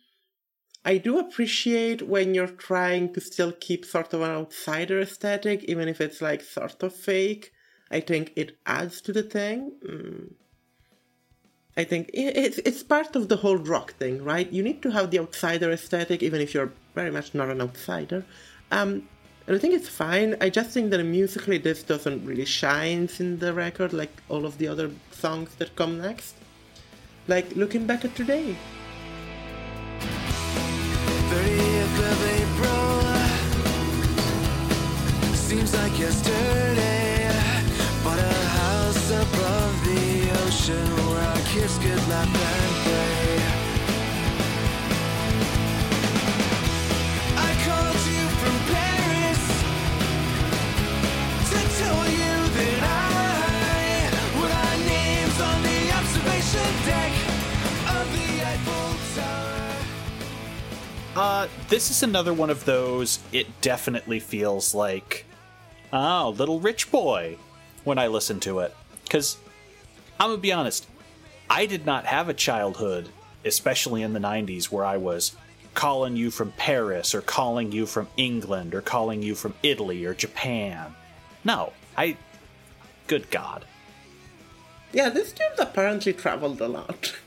[0.85, 5.87] I do appreciate when you're trying to still keep sort of an outsider aesthetic, even
[5.89, 7.53] if it's like sort of fake.
[7.93, 9.73] I think it adds to the thing.
[9.87, 10.33] Mm.
[11.77, 14.51] I think it's it's part of the whole rock thing, right?
[14.53, 18.25] You need to have the outsider aesthetic, even if you're very much not an outsider.
[18.71, 19.09] Um,
[19.47, 20.37] and I think it's fine.
[20.41, 24.59] I just think that musically this doesn't really shine in the record like all of
[24.59, 26.37] the other songs that come next.
[27.27, 28.57] Like looking back at today.
[31.31, 33.03] 30th of April
[35.35, 37.31] seems like yesterday.
[38.05, 42.62] Bought a house above the ocean where our kids could laugh and
[61.15, 65.27] Uh, this is another one of those, it definitely feels like,
[65.93, 67.37] oh, little rich boy
[67.85, 68.75] when I listen to it.
[69.05, 69.37] Because,
[70.19, 70.87] I'm gonna be honest,
[71.51, 73.11] I did not have a childhood,
[73.45, 75.37] especially in the 90s, where I was
[75.75, 80.15] calling you from Paris, or calling you from England, or calling you from Italy or
[80.15, 80.95] Japan.
[81.45, 82.17] No, I.
[83.07, 83.67] Good God.
[84.93, 87.15] Yeah, this dude apparently traveled a lot.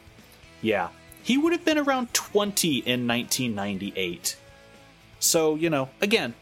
[0.61, 0.87] Yeah.
[1.25, 4.37] He would have been around 20 in 1998.
[5.17, 6.35] So, you know, again,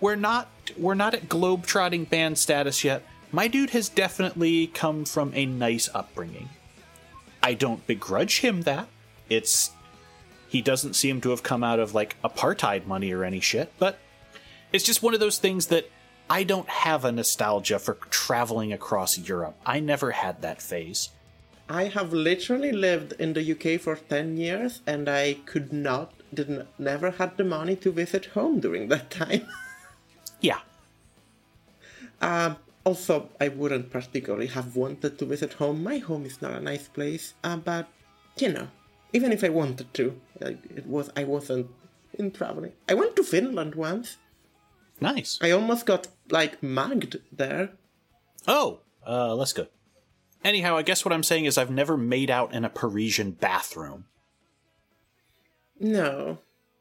[0.00, 0.48] we're not
[0.78, 3.02] we're not at globe-trotting band status yet.
[3.30, 6.48] My dude has definitely come from a nice upbringing.
[7.42, 8.88] I don't begrudge him that.
[9.28, 9.72] It's
[10.48, 13.98] he doesn't seem to have come out of like apartheid money or any shit, but
[14.72, 15.90] it's just one of those things that
[16.30, 19.56] I don't have a nostalgia for traveling across Europe.
[19.66, 21.10] I never had that phase.
[21.68, 26.68] I have literally lived in the UK for 10 years and I could not, didn't,
[26.78, 29.46] never had the money to visit home during that time.
[30.40, 30.60] Yeah.
[32.20, 35.82] Um, also, I wouldn't particularly have wanted to visit home.
[35.82, 37.88] My home is not a nice place, uh, but
[38.36, 38.68] you know,
[39.14, 41.68] even if I wanted to, it was I wasn't
[42.14, 42.72] in traveling.
[42.86, 44.18] I went to Finland once.
[45.00, 45.38] Nice.
[45.42, 47.70] I almost got like mugged there.
[48.46, 49.66] Oh, uh, let's go.
[50.46, 54.04] Anyhow, I guess what I'm saying is I've never made out in a Parisian bathroom.
[55.80, 56.38] No,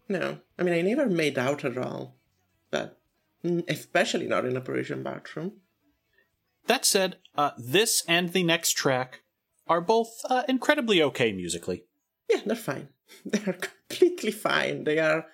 [0.08, 0.38] no.
[0.60, 2.14] I mean, I never made out at all,
[2.70, 3.00] but
[3.68, 5.54] especially not in a Parisian bathroom.
[6.68, 9.24] That said, uh, this and the next track
[9.68, 11.86] are both uh, incredibly okay musically.
[12.30, 12.90] Yeah, they're fine.
[13.26, 13.58] They're
[13.90, 14.84] completely fine.
[14.84, 15.26] They are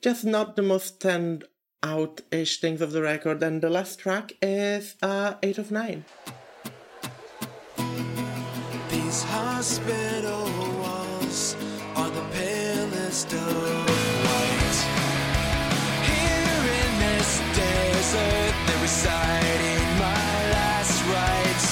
[0.00, 1.44] just not the most stand
[1.82, 3.42] out ish things of the record.
[3.42, 6.04] And the last track is uh, 8 of 9.
[9.16, 10.44] These hospital
[10.76, 11.56] walls
[11.96, 13.88] are the palest of
[14.28, 14.78] white.
[16.04, 21.70] Here in this desert, they're reciting my last rites.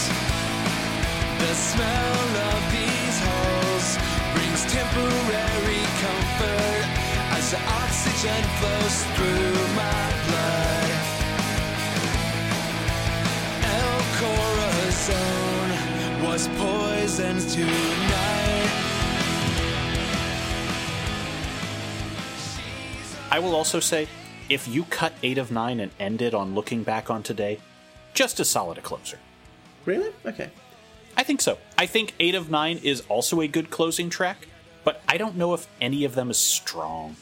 [1.44, 3.88] The smell of these halls
[4.32, 6.84] brings temporary comfort
[7.36, 9.53] as the oxygen flows through
[16.34, 18.72] was poisoned tonight.
[23.30, 24.08] I will also say,
[24.48, 27.60] if you cut 8 of 9 and ended on looking back on today,
[28.14, 29.20] just as solid a closer.
[29.84, 30.10] Really?
[30.26, 30.50] Okay.
[31.16, 31.56] I think so.
[31.78, 34.48] I think 8 of 9 is also a good closing track,
[34.82, 37.14] but I don't know if any of them is strong.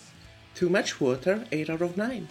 [0.54, 2.28] Too much water, 8 out of 9.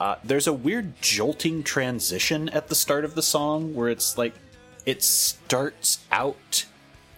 [0.00, 4.34] Uh, there's a weird jolting transition at the start of the song where it's like
[4.86, 6.66] it starts out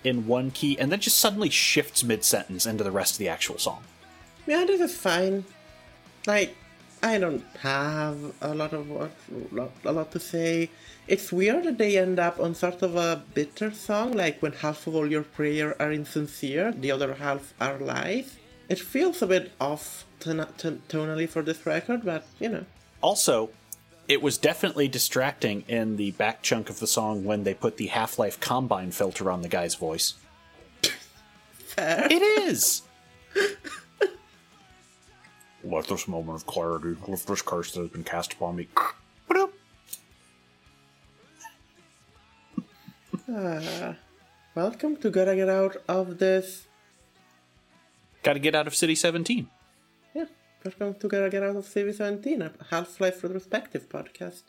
[0.04, 3.28] in one key and then just suddenly shifts mid sentence into the rest of the
[3.28, 3.82] actual song.
[4.46, 5.44] Yeah, this is fine.
[6.26, 6.56] Like,
[7.02, 9.12] I don't have a lot of what,
[9.84, 10.70] a lot to say.
[11.08, 14.86] It's weird that they end up on sort of a bitter song, like when half
[14.86, 18.36] of all your prayer are insincere, the other half are lies.
[18.68, 22.64] It feels a bit off ton- ton- tonally for this record, but you know.
[23.00, 23.50] Also,
[24.08, 27.86] it was definitely distracting in the back chunk of the song when they put the
[27.86, 30.14] Half Life Combine filter on the guy's voice.
[31.78, 32.82] It is!
[35.62, 38.68] Let this moment of clarity lift this curse that has been cast upon me.
[39.28, 39.50] Ba-dum.
[44.54, 46.66] Welcome to Gotta Get Out of this.
[48.26, 49.48] Gotta get out of City 17.
[50.12, 50.24] Yeah,
[50.64, 54.42] welcome to Gotta Get Out of City 17, a Half Life retrospective podcast.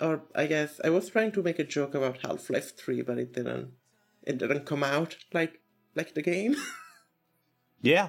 [0.00, 3.18] Or I guess I was trying to make a joke about Half Life 3, but
[3.18, 3.74] it didn't.
[4.24, 5.60] It didn't come out like
[5.94, 6.56] like the game.
[7.82, 8.08] Yeah.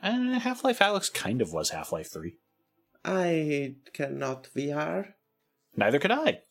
[0.00, 2.36] Uh, and Half Life Alyx kind of was Half Life 3.
[3.04, 5.14] I cannot VR.
[5.76, 6.42] Neither could I.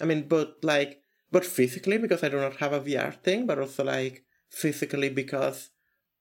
[0.00, 3.58] I mean, but like, but physically because I do not have a VR thing, but
[3.58, 5.70] also like physically because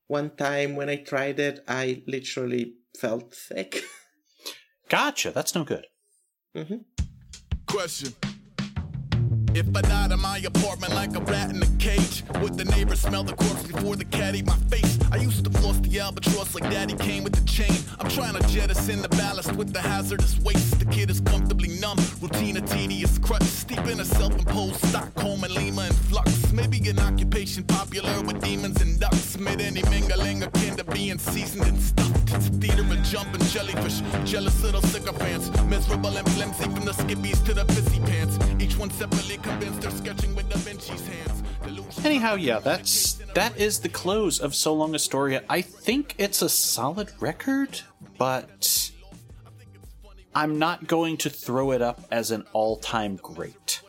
[0.09, 3.83] one time when I tried it, I literally felt sick.
[4.89, 5.85] Gotcha, that's no good.
[6.57, 6.77] Mm-hmm.
[7.67, 8.13] Question.
[9.53, 13.01] If I died in my apartment like a rat in a cage, would the neighbors
[13.01, 14.97] smell the corpse before the cat ate my face?
[15.11, 17.73] I used to floss the albatross like daddy came with the chain.
[17.99, 20.79] I'm trying to jettison the ballast with the hazardous waste.
[20.79, 23.43] The kid is comfortably numb, routine a tedious crutch.
[23.43, 26.51] Steep in a self-imposed Stockholm and Lima in flux.
[26.51, 28.98] Maybe an occupation popular with demons and
[29.57, 29.63] ducks.
[29.63, 32.33] Any mingling akin to being seasoned and stuffed.
[32.33, 35.49] It's theater of jumping jellyfish, jealous little sycophants.
[35.63, 38.37] Miserable and flimsy from the skippies to the pissy pants.
[38.59, 41.43] Each one separately convinced they're sketching with Da Vinci's hands.
[42.05, 45.43] Anyhow, yeah, that's that is the close of So Long Astoria.
[45.49, 47.81] I think it's a solid record,
[48.17, 48.91] but
[50.33, 53.81] I'm not going to throw it up as an all-time great.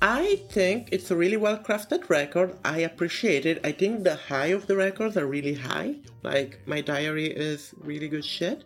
[0.00, 2.56] I think it's a really well crafted record.
[2.64, 3.60] I appreciate it.
[3.64, 5.96] I think the high of the records are really high.
[6.22, 8.64] Like, my diary is really good shit.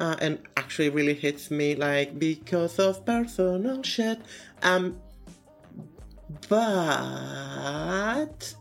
[0.00, 4.20] Uh, and actually really hits me like because of personal shit.
[4.62, 5.00] Um,
[6.48, 8.54] but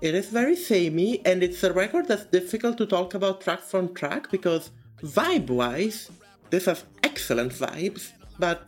[0.00, 3.94] it is very samey, and it's a record that's difficult to talk about track from
[3.94, 4.70] track because
[5.02, 6.10] vibe wise,
[6.50, 8.66] this has excellent vibes, but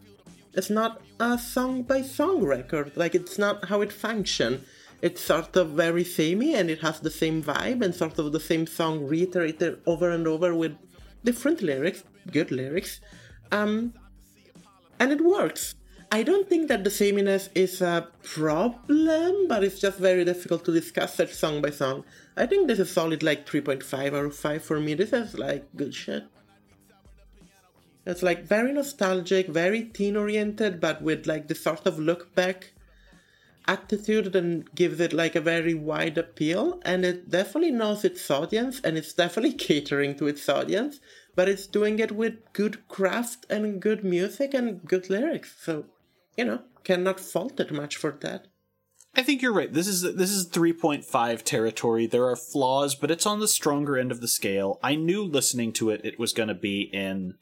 [0.55, 2.96] it's not a song by song record.
[2.96, 4.64] Like, it's not how it functions.
[5.00, 8.40] It's sort of very samey and it has the same vibe and sort of the
[8.40, 10.76] same song reiterated over and over with
[11.24, 12.02] different lyrics,
[12.32, 13.00] good lyrics.
[13.52, 13.94] Um,
[14.98, 15.76] and it works.
[16.10, 20.72] I don't think that the sameness is a problem, but it's just very difficult to
[20.72, 22.04] discuss such song by song.
[22.36, 24.94] I think this is solid like 3.5 out of 5 for me.
[24.94, 26.24] This is like good shit.
[28.09, 32.72] It's like very nostalgic, very teen oriented, but with like the sort of look back
[33.66, 36.80] attitude that gives it like a very wide appeal.
[36.86, 41.00] And it definitely knows its audience and it's definitely catering to its audience,
[41.36, 45.54] but it's doing it with good craft and good music and good lyrics.
[45.61, 45.84] So,
[46.34, 48.46] you know, cannot fault it much for that.
[49.14, 49.72] I think you're right.
[49.72, 52.06] This is this is 3.5 territory.
[52.06, 54.78] There are flaws, but it's on the stronger end of the scale.
[54.82, 57.34] I knew listening to it it was going to be in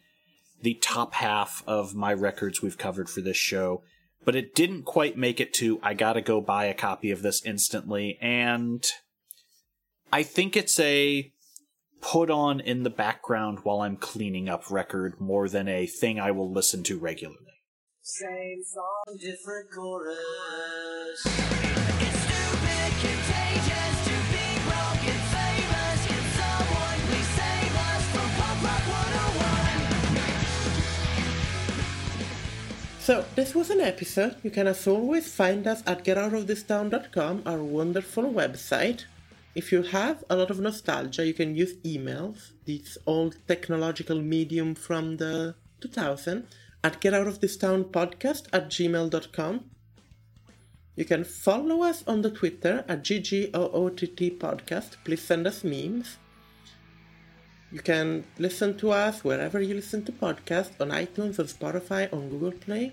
[0.62, 3.82] the top half of my records we've covered for this show,
[4.24, 7.22] but it didn't quite make it to I got to go buy a copy of
[7.22, 8.84] this instantly and
[10.12, 11.32] I think it's a
[12.00, 16.30] put on in the background while I'm cleaning up record more than a thing I
[16.30, 17.40] will listen to regularly.
[18.02, 21.55] Same song, different chorus.
[33.06, 34.34] So, this was an episode.
[34.42, 39.04] You can as always find us at getoutofThisTown.com, our wonderful website.
[39.54, 44.74] If you have a lot of nostalgia, you can use emails, this old technological medium
[44.74, 46.48] from the 2000,
[46.82, 49.70] at getoutofThisTownPodcast at gmail.com.
[50.96, 54.96] You can follow us on the Twitter at GGOOTT Podcast.
[55.04, 56.16] Please send us memes.
[57.72, 62.28] You can listen to us wherever you listen to podcasts on iTunes, on Spotify, on
[62.28, 62.92] Google Play.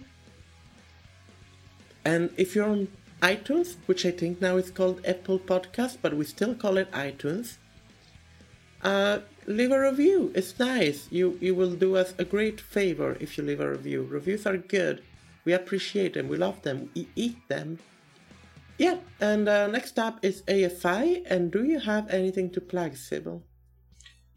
[2.03, 2.87] And if you're on
[3.21, 7.57] iTunes, which I think now is called Apple Podcast, but we still call it iTunes,
[8.81, 10.31] uh, leave a review.
[10.35, 11.07] It's nice.
[11.09, 14.03] You you will do us a great favor if you leave a review.
[14.03, 15.01] Reviews are good.
[15.45, 16.27] We appreciate them.
[16.27, 16.89] We love them.
[16.95, 17.79] We eat them.
[18.77, 21.23] Yeah, and uh, next up is AFI.
[21.25, 23.43] And do you have anything to plug, Sybil?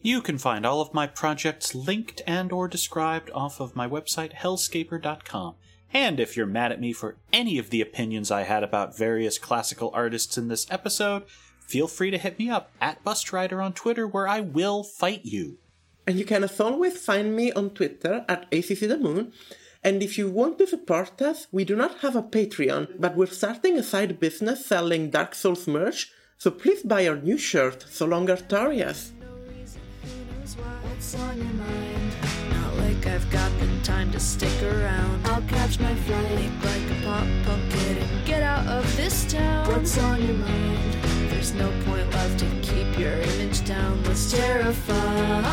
[0.06, 4.34] You can find all of my projects linked and or described off of my website
[4.34, 5.56] hellscaper.com.
[5.92, 9.36] And if you're mad at me for any of the opinions I had about various
[9.36, 11.24] classical artists in this episode,
[11.66, 15.58] feel free to hit me up at Bustrider on Twitter where I will fight you.
[16.06, 19.32] And you can as always find me on Twitter at ACC the Moon.
[19.82, 23.26] And if you want to support us, we do not have a Patreon, but we're
[23.26, 28.06] starting a side business selling Dark Souls merch, so please buy our new shirt, So
[28.06, 29.15] Long Artorias.
[31.06, 32.16] What's on your mind?
[32.50, 35.24] Not like I've got the time to stick around.
[35.26, 39.68] I'll catch my flight, leap like a pop pumpkin and get out of this town.
[39.68, 40.94] What's on your mind?
[41.30, 44.02] There's no point left to keep your image down.
[44.02, 45.44] What's terrifying?